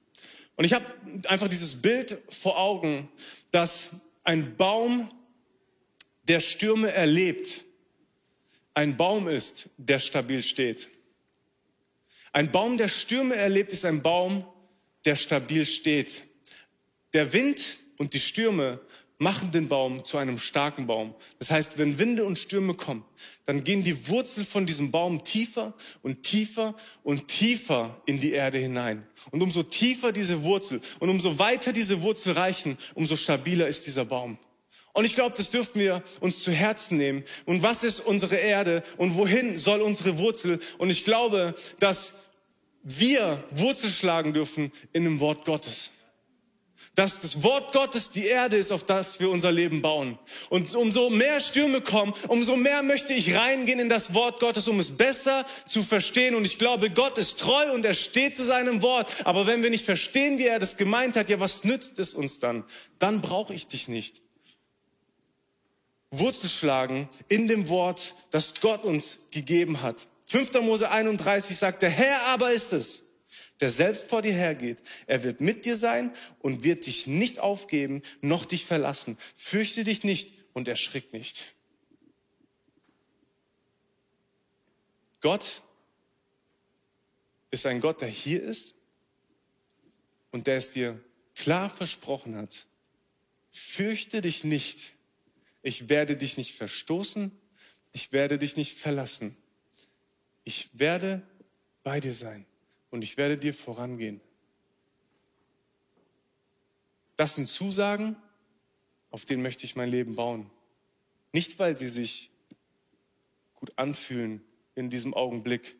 Und 0.55 0.65
ich 0.65 0.73
habe 0.73 0.85
einfach 1.27 1.47
dieses 1.47 1.81
Bild 1.81 2.17
vor 2.29 2.59
Augen, 2.59 3.09
dass 3.51 4.01
ein 4.23 4.55
Baum, 4.55 5.11
der 6.27 6.39
Stürme 6.39 6.91
erlebt, 6.91 7.65
ein 8.73 8.95
Baum 8.95 9.27
ist, 9.27 9.69
der 9.77 9.99
stabil 9.99 10.41
steht. 10.41 10.89
Ein 12.31 12.51
Baum, 12.51 12.77
der 12.77 12.87
Stürme 12.87 13.35
erlebt, 13.35 13.71
ist 13.71 13.85
ein 13.85 14.01
Baum, 14.01 14.45
der 15.05 15.15
stabil 15.15 15.65
steht. 15.65 16.23
Der 17.13 17.33
Wind 17.33 17.61
und 17.97 18.13
die 18.13 18.19
Stürme 18.19 18.79
machen 19.17 19.51
den 19.51 19.67
Baum 19.69 20.03
zu 20.05 20.17
einem 20.17 20.37
starken 20.37 20.87
Baum. 20.87 21.15
Das 21.39 21.51
heißt, 21.51 21.77
wenn 21.77 21.99
Winde 21.99 22.25
und 22.25 22.37
Stürme 22.37 22.73
kommen, 22.73 23.05
dann 23.45 23.63
gehen 23.63 23.83
die 23.83 24.07
Wurzeln 24.07 24.45
von 24.45 24.65
diesem 24.65 24.91
Baum 24.91 25.23
tiefer 25.23 25.73
und 26.01 26.23
tiefer 26.23 26.75
und 27.03 27.27
tiefer 27.27 28.01
in 28.05 28.19
die 28.19 28.33
Erde 28.33 28.57
hinein. 28.57 29.07
Und 29.31 29.41
umso 29.41 29.63
tiefer 29.63 30.11
diese 30.11 30.43
Wurzel 30.43 30.81
und 30.99 31.09
umso 31.09 31.39
weiter 31.39 31.73
diese 31.73 32.01
Wurzel 32.01 32.33
reichen, 32.33 32.77
umso 32.95 33.15
stabiler 33.15 33.67
ist 33.67 33.87
dieser 33.87 34.05
Baum. 34.05 34.37
Und 34.93 35.05
ich 35.05 35.15
glaube, 35.15 35.35
das 35.35 35.49
dürfen 35.49 35.79
wir 35.79 36.03
uns 36.19 36.43
zu 36.43 36.51
Herzen 36.51 36.97
nehmen. 36.97 37.23
Und 37.45 37.63
was 37.63 37.83
ist 37.83 37.99
unsere 37.99 38.35
Erde 38.35 38.83
und 38.97 39.15
wohin 39.15 39.57
soll 39.57 39.81
unsere 39.81 40.19
Wurzel? 40.19 40.59
Und 40.77 40.91
ich 40.91 41.03
glaube, 41.03 41.55
dass 41.79 42.25
wir 42.83 43.43
Wurzel 43.49 43.89
schlagen 43.89 44.33
dürfen 44.33 44.71
in 44.91 45.03
dem 45.03 45.19
Wort 45.19 45.45
Gottes 45.45 45.91
dass 46.95 47.19
das 47.19 47.41
Wort 47.41 47.73
Gottes 47.73 48.11
die 48.11 48.25
Erde 48.25 48.57
ist, 48.57 48.71
auf 48.71 48.85
das 48.85 49.19
wir 49.19 49.29
unser 49.29 49.51
Leben 49.51 49.81
bauen. 49.81 50.19
Und 50.49 50.73
umso 50.75 51.09
mehr 51.09 51.39
Stürme 51.39 51.81
kommen, 51.81 52.13
umso 52.27 52.55
mehr 52.55 52.83
möchte 52.83 53.13
ich 53.13 53.35
reingehen 53.35 53.79
in 53.79 53.89
das 53.89 54.13
Wort 54.13 54.39
Gottes, 54.39 54.67
um 54.67 54.79
es 54.79 54.95
besser 54.95 55.45
zu 55.67 55.81
verstehen. 55.81 56.35
Und 56.35 56.45
ich 56.45 56.59
glaube, 56.59 56.91
Gott 56.91 57.17
ist 57.17 57.39
treu 57.39 57.73
und 57.73 57.83
er 57.83 57.95
steht 57.95 58.35
zu 58.35 58.45
seinem 58.45 58.83
Wort. 58.83 59.11
Aber 59.25 59.47
wenn 59.47 59.63
wir 59.63 59.71
nicht 59.71 59.85
verstehen, 59.85 60.37
wie 60.37 60.45
er 60.45 60.59
das 60.59 60.77
gemeint 60.77 61.15
hat, 61.15 61.29
ja, 61.29 61.39
was 61.39 61.63
nützt 61.63 61.97
es 61.97 62.13
uns 62.13 62.39
dann? 62.39 62.63
Dann 62.99 63.21
brauche 63.21 63.55
ich 63.55 63.65
dich 63.65 63.87
nicht. 63.87 64.21
Wurzel 66.11 66.49
schlagen 66.49 67.09
in 67.27 67.47
dem 67.47 67.69
Wort, 67.69 68.13
das 68.29 68.61
Gott 68.61 68.83
uns 68.83 69.17
gegeben 69.31 69.81
hat. 69.81 70.07
5. 70.27 70.61
Mose 70.61 70.91
31 70.91 71.57
sagt, 71.57 71.81
der 71.81 71.89
Herr 71.89 72.21
aber 72.27 72.51
ist 72.51 72.71
es, 72.71 73.03
der 73.59 73.69
selbst 73.69 74.05
vor 74.05 74.21
dir 74.21 74.33
hergeht. 74.33 74.79
Er 75.07 75.23
wird 75.23 75.41
mit 75.41 75.65
dir 75.65 75.75
sein 75.75 76.11
und 76.39 76.63
wird 76.63 76.85
dich 76.85 77.07
nicht 77.07 77.39
aufgeben, 77.39 78.01
noch 78.21 78.45
dich 78.45 78.65
verlassen. 78.65 79.17
Fürchte 79.35 79.83
dich 79.83 80.03
nicht 80.03 80.33
und 80.53 80.67
erschrick 80.67 81.13
nicht. 81.13 81.55
Gott 85.21 85.61
ist 87.51 87.65
ein 87.65 87.79
Gott, 87.79 88.01
der 88.01 88.09
hier 88.09 88.41
ist 88.43 88.75
und 90.31 90.47
der 90.47 90.57
es 90.57 90.71
dir 90.71 91.01
klar 91.35 91.69
versprochen 91.69 92.35
hat. 92.35 92.67
Fürchte 93.51 94.21
dich 94.21 94.43
nicht. 94.43 94.93
Ich 95.61 95.87
werde 95.87 96.17
dich 96.17 96.35
nicht 96.35 96.53
verstoßen. 96.55 97.31
Ich 97.93 98.11
werde 98.11 98.39
dich 98.39 98.57
nicht 98.57 98.77
verlassen. 98.77 99.37
Ich 100.43 100.77
werde 100.77 101.21
bei 101.83 101.99
dir 101.99 102.13
sein 102.13 102.45
und 102.93 103.03
ich 103.03 103.17
werde 103.17 103.39
dir 103.39 103.55
vorangehen. 103.55 104.21
Das 107.15 107.33
sind 107.33 107.47
Zusagen, 107.47 108.15
auf 109.09 109.25
denen 109.25 109.41
möchte 109.41 109.65
ich 109.65 109.75
mein 109.75 109.89
Leben 109.89 110.15
bauen. 110.15 110.47
Nicht, 111.31 111.57
weil 111.57 111.75
sie 111.75 111.87
sich 111.87 112.29
gut 113.55 113.73
anfühlen 113.77 114.43
in 114.75 114.91
diesem 114.91 115.15
Augenblick, 115.15 115.75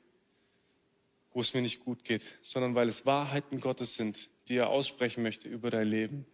wo 1.34 1.42
es 1.42 1.54
mir 1.54 1.62
nicht 1.62 1.82
gut 1.82 2.04
geht, 2.04 2.24
sondern 2.42 2.74
weil 2.74 2.90
es 2.90 3.06
Wahrheiten 3.06 3.60
Gottes 3.60 3.94
sind, 3.94 4.32
die 4.48 4.56
er 4.56 4.70
aussprechen 4.70 5.22
möchte 5.22 5.48
über 5.48 5.70
dein 5.70 5.88
Leben. 5.88 6.26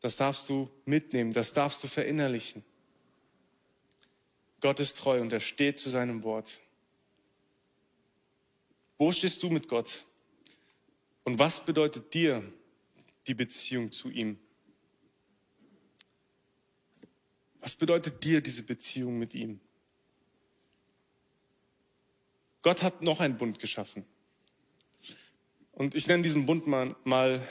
Das 0.00 0.16
darfst 0.16 0.48
du 0.48 0.68
mitnehmen, 0.86 1.32
das 1.32 1.52
darfst 1.52 1.84
du 1.84 1.86
verinnerlichen. 1.86 2.64
Gott 4.60 4.80
ist 4.80 4.96
treu 4.96 5.20
und 5.20 5.32
er 5.32 5.38
steht 5.38 5.78
zu 5.78 5.88
seinem 5.88 6.24
Wort. 6.24 6.60
Wo 8.98 9.12
stehst 9.12 9.42
du 9.42 9.50
mit 9.50 9.68
Gott? 9.68 10.04
Und 11.24 11.38
was 11.38 11.64
bedeutet 11.64 12.14
dir 12.14 12.42
die 13.26 13.34
Beziehung 13.34 13.90
zu 13.90 14.10
ihm? 14.10 14.38
Was 17.60 17.74
bedeutet 17.74 18.22
dir 18.22 18.40
diese 18.40 18.62
Beziehung 18.62 19.18
mit 19.18 19.34
ihm? 19.34 19.60
Gott 22.62 22.82
hat 22.82 23.02
noch 23.02 23.20
einen 23.20 23.36
Bund 23.36 23.58
geschaffen. 23.58 24.06
Und 25.72 25.94
ich 25.94 26.06
nenne 26.06 26.22
diesen 26.22 26.46
Bund 26.46 26.66
mal, 26.66 26.96
mal 27.04 27.46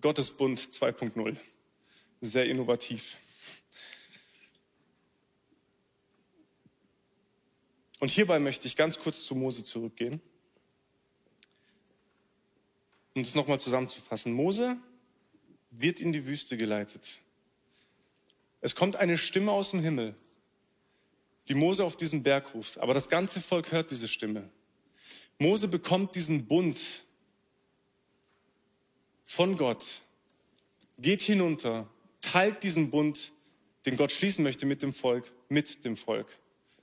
Gottes 0.00 0.32
Bund 0.32 0.58
2.0. 0.58 1.36
Sehr 2.20 2.46
innovativ. 2.46 3.16
Und 8.00 8.10
hierbei 8.10 8.38
möchte 8.38 8.66
ich 8.66 8.76
ganz 8.76 8.98
kurz 8.98 9.24
zu 9.24 9.34
Mose 9.34 9.64
zurückgehen 9.64 10.20
um 13.14 13.22
es 13.22 13.34
nochmal 13.34 13.60
zusammenzufassen. 13.60 14.32
Mose 14.32 14.76
wird 15.70 16.00
in 16.00 16.12
die 16.12 16.26
Wüste 16.26 16.56
geleitet. 16.56 17.20
Es 18.60 18.74
kommt 18.74 18.96
eine 18.96 19.18
Stimme 19.18 19.52
aus 19.52 19.72
dem 19.72 19.80
Himmel, 19.80 20.14
die 21.48 21.54
Mose 21.54 21.84
auf 21.84 21.96
diesen 21.96 22.22
Berg 22.22 22.54
ruft. 22.54 22.78
Aber 22.78 22.94
das 22.94 23.08
ganze 23.08 23.40
Volk 23.40 23.72
hört 23.72 23.90
diese 23.90 24.08
Stimme. 24.08 24.48
Mose 25.38 25.68
bekommt 25.68 26.14
diesen 26.14 26.46
Bund 26.46 27.04
von 29.22 29.56
Gott, 29.56 29.86
geht 30.98 31.22
hinunter, 31.22 31.88
teilt 32.20 32.62
diesen 32.62 32.90
Bund, 32.90 33.32
den 33.84 33.96
Gott 33.96 34.12
schließen 34.12 34.42
möchte 34.44 34.64
mit 34.64 34.82
dem 34.82 34.92
Volk, 34.92 35.32
mit 35.48 35.84
dem 35.84 35.96
Volk. 35.96 36.26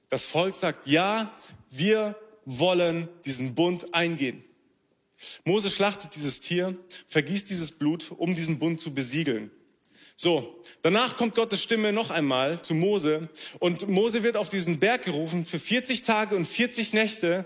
Das 0.09 0.25
Volk 0.25 0.53
sagt, 0.53 0.87
ja, 0.87 1.35
wir 1.69 2.15
wollen 2.45 3.07
diesen 3.25 3.55
Bund 3.55 3.93
eingehen. 3.93 4.43
Mose 5.43 5.69
schlachtet 5.69 6.15
dieses 6.15 6.39
Tier, 6.39 6.77
vergießt 7.07 7.49
dieses 7.49 7.71
Blut, 7.71 8.11
um 8.17 8.35
diesen 8.35 8.59
Bund 8.59 8.81
zu 8.81 8.93
besiegeln. 8.93 9.51
So, 10.23 10.61
danach 10.83 11.17
kommt 11.17 11.33
Gottes 11.33 11.63
Stimme 11.63 11.91
noch 11.91 12.11
einmal 12.11 12.61
zu 12.61 12.75
Mose 12.75 13.29
und 13.57 13.89
Mose 13.89 14.21
wird 14.21 14.37
auf 14.37 14.49
diesen 14.49 14.79
Berg 14.79 15.05
gerufen 15.05 15.43
für 15.43 15.57
40 15.57 16.03
Tage 16.03 16.35
und 16.35 16.45
40 16.45 16.93
Nächte 16.93 17.45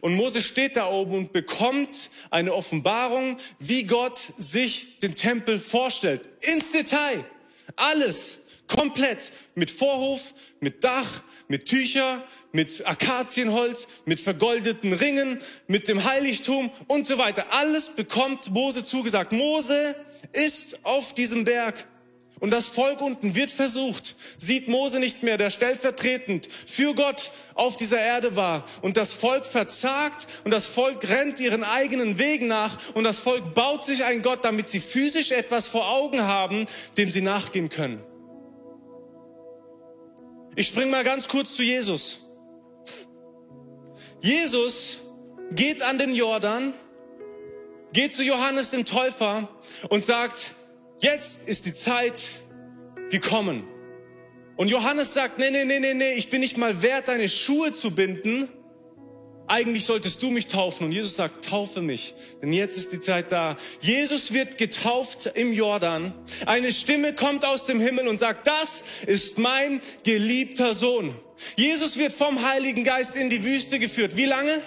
und 0.00 0.16
Mose 0.16 0.42
steht 0.42 0.76
da 0.76 0.90
oben 0.90 1.14
und 1.14 1.32
bekommt 1.32 2.10
eine 2.30 2.52
Offenbarung, 2.52 3.36
wie 3.60 3.84
Gott 3.84 4.20
sich 4.38 4.98
den 4.98 5.14
Tempel 5.14 5.60
vorstellt. 5.60 6.28
Ins 6.40 6.72
Detail. 6.72 7.24
Alles. 7.76 8.40
Komplett. 8.66 9.30
Mit 9.54 9.70
Vorhof, 9.70 10.34
mit 10.58 10.82
Dach, 10.82 11.22
mit 11.46 11.66
Tücher, 11.66 12.24
mit 12.56 12.86
Akazienholz, 12.86 13.86
mit 14.06 14.18
vergoldeten 14.18 14.94
Ringen, 14.94 15.38
mit 15.68 15.86
dem 15.86 16.04
Heiligtum 16.04 16.70
und 16.88 17.06
so 17.06 17.18
weiter. 17.18 17.46
Alles 17.50 17.90
bekommt 17.90 18.50
Mose 18.50 18.84
zugesagt. 18.84 19.32
Mose 19.32 19.94
ist 20.32 20.84
auf 20.84 21.12
diesem 21.12 21.44
Berg. 21.44 21.86
Und 22.38 22.50
das 22.50 22.66
Volk 22.66 23.00
unten 23.00 23.34
wird 23.34 23.50
versucht, 23.50 24.14
sieht 24.36 24.68
Mose 24.68 25.00
nicht 25.00 25.22
mehr, 25.22 25.38
der 25.38 25.48
stellvertretend 25.48 26.48
für 26.66 26.94
Gott 26.94 27.30
auf 27.54 27.78
dieser 27.78 28.00
Erde 28.00 28.36
war. 28.36 28.64
Und 28.82 28.98
das 28.98 29.14
Volk 29.14 29.46
verzagt 29.46 30.26
und 30.44 30.50
das 30.50 30.66
Volk 30.66 31.08
rennt 31.08 31.40
ihren 31.40 31.64
eigenen 31.64 32.18
Wegen 32.18 32.46
nach 32.46 32.78
und 32.94 33.04
das 33.04 33.18
Volk 33.18 33.54
baut 33.54 33.86
sich 33.86 34.04
ein 34.04 34.20
Gott, 34.20 34.44
damit 34.44 34.68
sie 34.68 34.80
physisch 34.80 35.30
etwas 35.30 35.66
vor 35.66 35.88
Augen 35.88 36.22
haben, 36.22 36.66
dem 36.98 37.10
sie 37.10 37.22
nachgehen 37.22 37.70
können. 37.70 38.04
Ich 40.56 40.68
spring 40.68 40.90
mal 40.90 41.04
ganz 41.04 41.28
kurz 41.28 41.54
zu 41.54 41.62
Jesus. 41.62 42.25
Jesus 44.20 44.98
geht 45.50 45.82
an 45.82 45.98
den 45.98 46.14
Jordan, 46.14 46.74
geht 47.92 48.14
zu 48.14 48.22
Johannes 48.22 48.70
dem 48.70 48.84
Täufer 48.84 49.48
und 49.88 50.04
sagt, 50.04 50.52
jetzt 50.98 51.48
ist 51.48 51.66
die 51.66 51.74
Zeit 51.74 52.20
gekommen. 53.10 53.64
Und 54.56 54.68
Johannes 54.68 55.12
sagt, 55.14 55.38
nee, 55.38 55.50
nee, 55.50 55.64
nee, 55.64 55.78
nee, 55.78 55.94
nee, 55.94 56.14
ich 56.14 56.30
bin 56.30 56.40
nicht 56.40 56.56
mal 56.56 56.82
wert, 56.82 57.08
deine 57.08 57.28
Schuhe 57.28 57.72
zu 57.72 57.90
binden 57.90 58.48
eigentlich 59.48 59.84
solltest 59.84 60.22
du 60.22 60.30
mich 60.30 60.48
taufen. 60.48 60.86
Und 60.86 60.92
Jesus 60.92 61.16
sagt, 61.16 61.44
taufe 61.44 61.80
mich, 61.80 62.14
denn 62.42 62.52
jetzt 62.52 62.76
ist 62.76 62.92
die 62.92 63.00
Zeit 63.00 63.32
da. 63.32 63.56
Jesus 63.80 64.32
wird 64.32 64.58
getauft 64.58 65.30
im 65.34 65.52
Jordan. 65.52 66.12
Eine 66.46 66.72
Stimme 66.72 67.14
kommt 67.14 67.44
aus 67.44 67.66
dem 67.66 67.80
Himmel 67.80 68.08
und 68.08 68.18
sagt, 68.18 68.46
das 68.46 68.84
ist 69.06 69.38
mein 69.38 69.80
geliebter 70.04 70.74
Sohn. 70.74 71.14
Jesus 71.56 71.98
wird 71.98 72.12
vom 72.12 72.46
Heiligen 72.48 72.84
Geist 72.84 73.16
in 73.16 73.30
die 73.30 73.44
Wüste 73.44 73.78
geführt. 73.78 74.16
Wie 74.16 74.24
lange? 74.24 74.60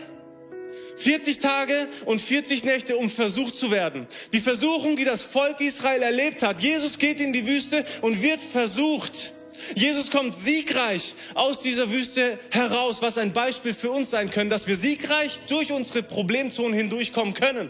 40 0.98 1.40
Tage 1.40 1.88
und 2.06 2.22
40 2.22 2.66
Nächte, 2.66 2.98
um 2.98 3.10
versucht 3.10 3.58
zu 3.58 3.72
werden. 3.72 4.06
Die 4.34 4.42
Versuchung, 4.42 4.98
die 4.98 5.06
das 5.06 5.24
Volk 5.24 5.62
Israel 5.62 6.02
erlebt 6.02 6.44
hat. 6.44 6.62
Jesus 6.62 7.00
geht 7.00 7.22
in 7.22 7.32
die 7.32 7.48
Wüste 7.48 7.86
und 8.02 8.22
wird 8.22 8.42
versucht. 8.42 9.32
Jesus 9.76 10.12
kommt 10.12 10.36
siegreich 10.36 11.14
aus 11.34 11.60
dieser 11.60 11.92
Wüste 11.92 12.40
heraus, 12.52 13.02
was 13.02 13.18
ein 13.18 13.34
Beispiel 13.34 13.74
für 13.74 13.92
uns 13.92 14.12
sein 14.12 14.32
können, 14.32 14.50
dass 14.50 14.68
wir 14.68 14.76
siegreich 14.76 15.40
durch 15.48 15.72
unsere 15.72 16.04
Problemzonen 16.04 16.74
hindurchkommen 16.74 17.34
können. 17.34 17.70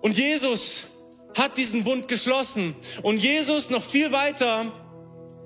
Und 0.00 0.16
Jesus 0.16 0.84
hat 1.36 1.58
diesen 1.58 1.84
Bund 1.84 2.08
geschlossen. 2.08 2.74
Und 3.02 3.18
Jesus 3.18 3.70
noch 3.70 3.82
viel 3.82 4.12
weiter 4.12 4.72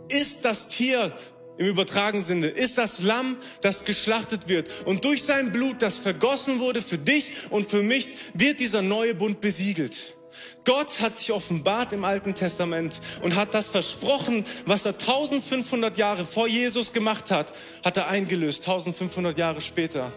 ist 0.08 0.44
das 0.44 0.68
Tier 0.68 1.16
im 1.58 1.66
übertragenen 1.66 2.24
Sinne, 2.24 2.46
ist 2.46 2.78
das 2.78 3.00
Lamm, 3.00 3.36
das 3.60 3.84
geschlachtet 3.84 4.48
wird. 4.48 4.86
Und 4.86 5.04
durch 5.04 5.22
sein 5.22 5.52
Blut, 5.52 5.82
das 5.82 5.98
vergossen 5.98 6.58
wurde 6.58 6.80
für 6.80 6.96
dich 6.96 7.32
und 7.50 7.68
für 7.68 7.82
mich, 7.82 8.08
wird 8.32 8.60
dieser 8.60 8.80
neue 8.80 9.14
Bund 9.14 9.40
besiegelt. 9.40 10.16
Gott 10.64 11.00
hat 11.00 11.18
sich 11.18 11.32
offenbart 11.32 11.92
im 11.92 12.04
Alten 12.04 12.34
Testament 12.34 13.00
und 13.22 13.34
hat 13.34 13.54
das 13.54 13.70
versprochen, 13.70 14.44
was 14.66 14.84
er 14.84 14.92
1500 14.92 15.96
Jahre 15.96 16.24
vor 16.24 16.46
Jesus 16.46 16.92
gemacht 16.92 17.30
hat, 17.30 17.52
hat 17.82 17.96
er 17.96 18.08
eingelöst, 18.08 18.62
1500 18.62 19.38
Jahre 19.38 19.60
später. 19.60 20.12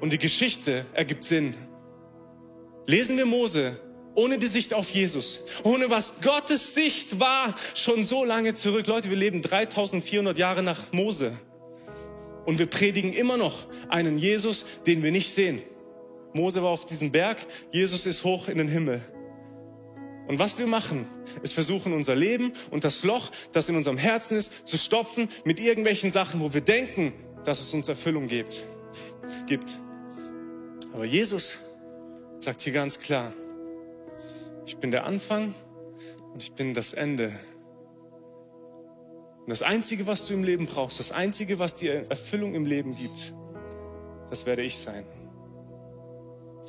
Und 0.00 0.12
die 0.12 0.18
Geschichte 0.18 0.86
ergibt 0.92 1.24
Sinn. 1.24 1.54
Lesen 2.86 3.16
wir 3.16 3.26
Mose, 3.26 3.78
ohne 4.14 4.38
die 4.38 4.46
Sicht 4.46 4.74
auf 4.74 4.90
Jesus, 4.90 5.40
ohne 5.62 5.90
was 5.90 6.20
Gottes 6.22 6.74
Sicht 6.74 7.20
war, 7.20 7.54
schon 7.74 8.04
so 8.04 8.24
lange 8.24 8.54
zurück. 8.54 8.86
Leute, 8.86 9.10
wir 9.10 9.16
leben 9.16 9.42
3400 9.42 10.38
Jahre 10.38 10.62
nach 10.62 10.92
Mose 10.92 11.32
und 12.44 12.58
wir 12.58 12.66
predigen 12.66 13.12
immer 13.12 13.36
noch 13.36 13.66
einen 13.88 14.18
Jesus, 14.18 14.64
den 14.86 15.02
wir 15.02 15.12
nicht 15.12 15.30
sehen. 15.30 15.62
Mose 16.32 16.62
war 16.62 16.70
auf 16.70 16.86
diesem 16.86 17.10
Berg, 17.10 17.38
Jesus 17.72 18.06
ist 18.06 18.24
hoch 18.24 18.48
in 18.48 18.58
den 18.58 18.68
Himmel. 18.68 19.00
Und 20.28 20.38
was 20.38 20.58
wir 20.58 20.66
machen, 20.68 21.08
ist 21.42 21.54
versuchen, 21.54 21.92
unser 21.92 22.14
Leben 22.14 22.52
und 22.70 22.84
das 22.84 23.02
Loch, 23.02 23.30
das 23.52 23.68
in 23.68 23.74
unserem 23.74 23.98
Herzen 23.98 24.36
ist, 24.36 24.68
zu 24.68 24.78
stopfen 24.78 25.28
mit 25.44 25.58
irgendwelchen 25.58 26.12
Sachen, 26.12 26.40
wo 26.40 26.54
wir 26.54 26.60
denken, 26.60 27.12
dass 27.44 27.60
es 27.60 27.74
uns 27.74 27.88
Erfüllung 27.88 28.28
gibt. 28.28 28.64
gibt. 29.48 29.68
Aber 30.92 31.04
Jesus 31.04 31.58
sagt 32.38 32.62
hier 32.62 32.72
ganz 32.72 33.00
klar, 33.00 33.32
ich 34.66 34.76
bin 34.76 34.92
der 34.92 35.04
Anfang 35.04 35.52
und 36.32 36.40
ich 36.40 36.52
bin 36.52 36.74
das 36.74 36.92
Ende. 36.92 37.32
Und 39.40 39.48
das 39.48 39.62
Einzige, 39.62 40.06
was 40.06 40.26
du 40.26 40.34
im 40.34 40.44
Leben 40.44 40.66
brauchst, 40.66 41.00
das 41.00 41.10
Einzige, 41.10 41.58
was 41.58 41.74
dir 41.74 42.06
Erfüllung 42.08 42.54
im 42.54 42.66
Leben 42.66 42.94
gibt, 42.94 43.34
das 44.30 44.46
werde 44.46 44.62
ich 44.62 44.78
sein. 44.78 45.04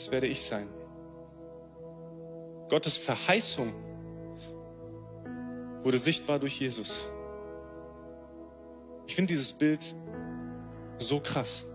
Das 0.02 0.10
werde 0.10 0.26
ich 0.26 0.42
sein. 0.42 0.68
Gottes 2.70 2.98
Verheißung 2.98 3.72
wurde 5.84 6.00
sichtbar 6.00 6.40
durch 6.40 6.60
Jesus. 6.60 7.08
Ich 9.06 9.14
finde 9.14 9.28
dieses 9.28 9.54
Bild 9.54 9.80
so 10.98 11.20
krass. 11.20 11.66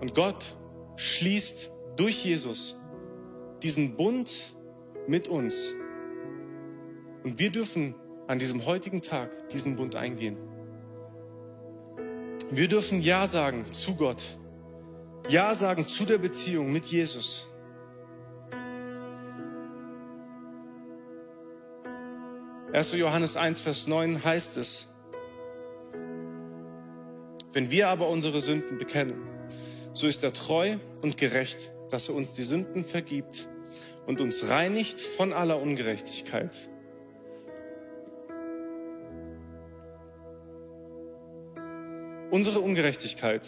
Und 0.00 0.14
Gott 0.14 0.56
schließt 0.94 1.72
durch 1.96 2.24
Jesus 2.24 2.78
diesen 3.60 3.96
Bund 3.96 4.54
mit 5.08 5.26
uns. 5.26 5.72
Und 7.24 7.40
wir 7.40 7.50
dürfen 7.50 7.96
an 8.28 8.38
diesem 8.38 8.64
heutigen 8.64 9.02
Tag 9.02 9.48
diesen 9.48 9.74
Bund 9.74 9.96
eingehen. 9.96 10.36
Wir 12.52 12.68
dürfen 12.68 13.00
Ja 13.00 13.26
sagen 13.26 13.64
zu 13.72 13.96
Gott. 13.96 14.38
Ja 15.28 15.54
sagen 15.54 15.86
zu 15.86 16.04
der 16.04 16.18
Beziehung 16.18 16.72
mit 16.72 16.84
Jesus. 16.86 17.48
1. 22.72 22.94
Johannes 22.94 23.36
1, 23.36 23.60
Vers 23.60 23.86
9 23.86 24.24
heißt 24.24 24.56
es, 24.56 24.88
wenn 27.52 27.70
wir 27.70 27.88
aber 27.88 28.08
unsere 28.08 28.40
Sünden 28.40 28.78
bekennen, 28.78 29.22
so 29.92 30.06
ist 30.06 30.24
er 30.24 30.32
treu 30.32 30.78
und 31.02 31.18
gerecht, 31.18 31.70
dass 31.90 32.08
er 32.08 32.14
uns 32.14 32.32
die 32.32 32.44
Sünden 32.44 32.82
vergibt 32.82 33.46
und 34.06 34.22
uns 34.22 34.48
reinigt 34.48 35.00
von 35.00 35.34
aller 35.34 35.60
Ungerechtigkeit. 35.60 36.50
Unsere 42.30 42.60
Ungerechtigkeit 42.60 43.42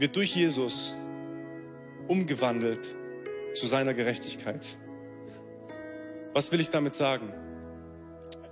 wird 0.00 0.16
durch 0.16 0.34
Jesus 0.34 0.94
umgewandelt 2.08 2.96
zu 3.54 3.66
seiner 3.66 3.92
Gerechtigkeit. 3.92 4.66
Was 6.32 6.50
will 6.50 6.60
ich 6.60 6.70
damit 6.70 6.96
sagen? 6.96 7.32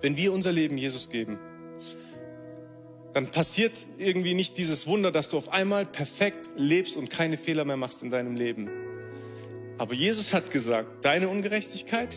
Wenn 0.02 0.16
wir 0.18 0.32
unser 0.34 0.52
Leben 0.52 0.76
Jesus 0.76 1.08
geben, 1.08 1.38
dann 3.14 3.28
passiert 3.28 3.72
irgendwie 3.96 4.34
nicht 4.34 4.58
dieses 4.58 4.86
Wunder, 4.86 5.10
dass 5.10 5.30
du 5.30 5.38
auf 5.38 5.48
einmal 5.48 5.86
perfekt 5.86 6.50
lebst 6.54 6.96
und 6.96 7.08
keine 7.08 7.38
Fehler 7.38 7.64
mehr 7.64 7.78
machst 7.78 8.02
in 8.02 8.10
deinem 8.10 8.36
Leben. 8.36 8.68
Aber 9.78 9.94
Jesus 9.94 10.34
hat 10.34 10.50
gesagt, 10.50 11.04
deine 11.04 11.28
Ungerechtigkeit, 11.30 12.14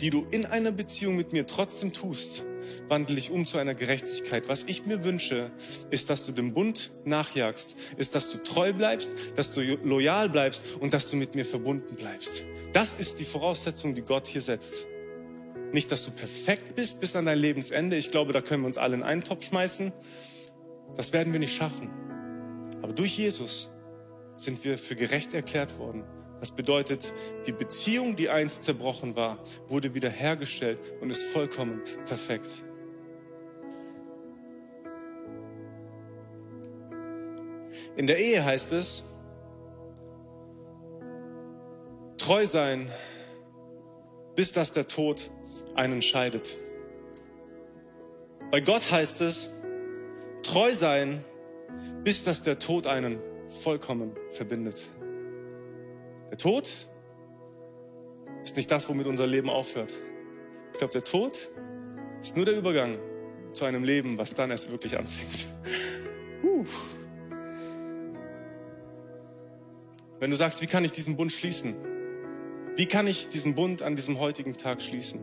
die 0.00 0.10
du 0.10 0.24
in 0.30 0.46
einer 0.46 0.70
Beziehung 0.70 1.16
mit 1.16 1.32
mir 1.32 1.48
trotzdem 1.48 1.92
tust, 1.92 2.44
wandle 2.88 3.18
ich 3.18 3.30
um 3.30 3.46
zu 3.46 3.58
einer 3.58 3.74
Gerechtigkeit. 3.74 4.48
Was 4.48 4.64
ich 4.64 4.86
mir 4.86 5.04
wünsche, 5.04 5.50
ist, 5.90 6.10
dass 6.10 6.26
du 6.26 6.32
dem 6.32 6.54
Bund 6.54 6.90
nachjagst, 7.04 7.74
ist, 7.96 8.14
dass 8.14 8.30
du 8.30 8.38
treu 8.38 8.72
bleibst, 8.72 9.12
dass 9.36 9.54
du 9.54 9.60
loyal 9.84 10.28
bleibst 10.28 10.64
und 10.80 10.94
dass 10.94 11.10
du 11.10 11.16
mit 11.16 11.34
mir 11.34 11.44
verbunden 11.44 11.96
bleibst. 11.96 12.44
Das 12.72 12.94
ist 12.94 13.20
die 13.20 13.24
Voraussetzung, 13.24 13.94
die 13.94 14.02
Gott 14.02 14.26
hier 14.26 14.40
setzt. 14.40 14.86
Nicht, 15.72 15.90
dass 15.90 16.04
du 16.04 16.10
perfekt 16.10 16.74
bist 16.74 17.00
bis 17.00 17.16
an 17.16 17.26
dein 17.26 17.38
Lebensende. 17.38 17.96
Ich 17.96 18.10
glaube, 18.10 18.32
da 18.32 18.42
können 18.42 18.62
wir 18.62 18.66
uns 18.66 18.76
alle 18.76 18.94
in 18.94 19.02
einen 19.02 19.24
Topf 19.24 19.46
schmeißen. 19.46 19.92
Das 20.96 21.12
werden 21.12 21.32
wir 21.32 21.40
nicht 21.40 21.56
schaffen. 21.56 21.90
Aber 22.82 22.92
durch 22.92 23.16
Jesus 23.16 23.70
sind 24.36 24.64
wir 24.64 24.76
für 24.76 24.96
gerecht 24.96 25.32
erklärt 25.34 25.78
worden. 25.78 26.04
Das 26.42 26.50
bedeutet, 26.50 27.14
die 27.46 27.52
Beziehung, 27.52 28.16
die 28.16 28.28
einst 28.28 28.64
zerbrochen 28.64 29.14
war, 29.14 29.38
wurde 29.68 29.94
wiederhergestellt 29.94 30.80
und 31.00 31.08
ist 31.08 31.22
vollkommen 31.22 31.80
perfekt. 32.04 32.48
In 37.94 38.08
der 38.08 38.18
Ehe 38.18 38.44
heißt 38.44 38.72
es, 38.72 39.04
treu 42.18 42.44
sein, 42.44 42.90
bis 44.34 44.50
dass 44.50 44.72
der 44.72 44.88
Tod 44.88 45.30
einen 45.76 46.02
scheidet. 46.02 46.48
Bei 48.50 48.60
Gott 48.60 48.90
heißt 48.90 49.20
es, 49.20 49.48
treu 50.42 50.74
sein, 50.74 51.24
bis 52.02 52.24
dass 52.24 52.42
der 52.42 52.58
Tod 52.58 52.88
einen 52.88 53.20
vollkommen 53.62 54.16
verbindet. 54.30 54.82
Der 56.32 56.38
Tod 56.38 56.72
ist 58.42 58.56
nicht 58.56 58.70
das, 58.70 58.88
womit 58.88 59.06
unser 59.06 59.26
Leben 59.26 59.50
aufhört. 59.50 59.92
Ich 60.72 60.78
glaube, 60.78 60.94
der 60.94 61.04
Tod 61.04 61.36
ist 62.22 62.36
nur 62.36 62.46
der 62.46 62.56
Übergang 62.56 62.98
zu 63.52 63.66
einem 63.66 63.84
Leben, 63.84 64.16
was 64.16 64.32
dann 64.32 64.50
erst 64.50 64.70
wirklich 64.70 64.98
anfängt. 64.98 65.46
Uh. 66.42 66.64
Wenn 70.18 70.30
du 70.30 70.36
sagst, 70.36 70.60
wie 70.60 70.66
kann 70.66 70.84
ich 70.84 70.90
diesen 70.90 71.16
Bund 71.16 71.30
schließen? 71.30 71.76
Wie 72.74 72.86
kann 72.86 73.06
ich 73.06 73.28
diesen 73.28 73.54
Bund 73.54 73.82
an 73.82 73.94
diesem 73.94 74.18
heutigen 74.18 74.56
Tag 74.56 74.82
schließen? 74.82 75.20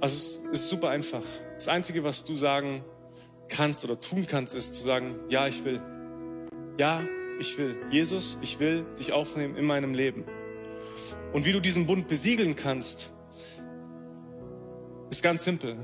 Also 0.00 0.42
es 0.52 0.60
ist 0.60 0.68
super 0.68 0.90
einfach. 0.90 1.22
Das 1.54 1.68
Einzige, 1.68 2.04
was 2.04 2.24
du 2.24 2.36
sagen 2.36 2.84
kannst 3.48 3.82
oder 3.82 3.98
tun 3.98 4.26
kannst, 4.28 4.54
ist 4.54 4.74
zu 4.74 4.82
sagen, 4.82 5.14
ja, 5.30 5.46
ich 5.46 5.64
will. 5.64 5.80
Ja, 6.78 7.02
ich 7.38 7.56
will. 7.56 7.76
Jesus, 7.90 8.36
ich 8.42 8.58
will 8.58 8.84
dich 8.98 9.12
aufnehmen 9.12 9.56
in 9.56 9.64
meinem 9.64 9.94
Leben. 9.94 10.24
Und 11.32 11.46
wie 11.46 11.52
du 11.52 11.60
diesen 11.60 11.86
Bund 11.86 12.06
besiegeln 12.06 12.54
kannst, 12.54 13.12
ist 15.10 15.22
ganz 15.22 15.44
simpel. 15.44 15.76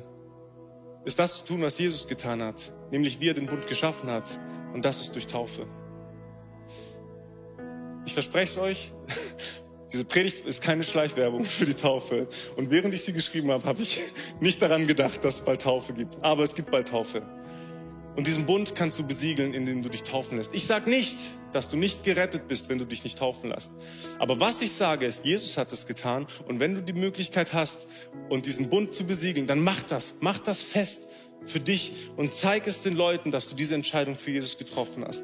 Ist 1.05 1.19
das 1.19 1.39
zu 1.39 1.47
tun, 1.47 1.63
was 1.63 1.79
Jesus 1.79 2.07
getan 2.07 2.43
hat, 2.43 2.73
nämlich 2.91 3.21
wie 3.21 3.29
er 3.29 3.35
den 3.35 3.47
Bund 3.47 3.67
geschaffen 3.67 4.11
hat. 4.11 4.29
Und 4.75 4.85
das 4.85 5.01
ist 5.01 5.15
durch 5.15 5.27
Taufe. 5.27 5.67
Ich 8.05 8.13
verspreche 8.13 8.53
es 8.53 8.59
euch, 8.59 8.93
diese 9.93 10.05
Predigt 10.05 10.45
ist 10.45 10.63
keine 10.63 10.85
Schleichwerbung 10.85 11.45
für 11.45 11.65
die 11.65 11.75
Taufe. 11.75 12.29
Und 12.57 12.71
während 12.71 12.93
ich 12.93 13.03
sie 13.03 13.13
geschrieben 13.13 13.51
habe, 13.51 13.65
habe 13.65 13.83
ich 13.83 14.01
nicht 14.41 14.61
daran 14.61 14.87
gedacht, 14.87 15.25
dass 15.25 15.37
es 15.37 15.45
bald 15.45 15.63
Taufe 15.63 15.95
gibt. 15.95 16.19
Aber 16.21 16.43
es 16.43 16.55
gibt 16.55 16.71
bald 16.71 16.89
Taufe. 16.89 17.23
Und 18.17 18.27
diesen 18.27 18.47
Bund 18.47 18.75
kannst 18.75 18.99
du 18.99 19.07
besiegeln, 19.07 19.55
indem 19.55 19.83
du 19.83 19.89
dich 19.89 20.03
taufen 20.03 20.37
lässt. 20.37 20.55
Ich 20.55 20.67
sage 20.67 20.91
nicht, 20.91 21.17
dass 21.53 21.69
du 21.69 21.77
nicht 21.77 22.05
gerettet 22.05 22.49
bist, 22.49 22.69
wenn 22.69 22.79
du 22.79 22.85
dich 22.85 23.05
nicht 23.05 23.19
taufen 23.19 23.51
lässt. 23.51 23.73
Aber 24.19 24.41
was 24.41 24.61
ich 24.63 24.73
sage 24.73 25.07
ist, 25.07 25.25
Jesus 25.25 25.57
hat 25.57 25.73
es 25.73 25.87
getan. 25.87 26.27
Und 26.47 26.61
wenn 26.61 26.75
du 26.75 26.83
die 26.83 26.93
Möglichkeit 26.93 27.53
hast, 27.53 27.87
und 28.33 28.47
diesen 28.47 28.71
Bund 28.71 28.95
zu 28.95 29.05
besiegeln, 29.05 29.47
dann 29.47 29.63
mach 29.63 29.83
das. 29.83 30.15
Mach 30.21 30.39
das 30.39 30.63
fest 30.63 31.09
für 31.45 31.61
dich 31.61 31.93
und 32.17 32.33
zeig 32.33 32.67
es 32.67 32.81
den 32.81 32.97
Leuten, 32.97 33.31
dass 33.31 33.49
du 33.49 33.55
diese 33.55 33.75
Entscheidung 33.75 34.15
für 34.15 34.31
Jesus 34.31 34.57
getroffen 34.57 35.05
hast. 35.07 35.21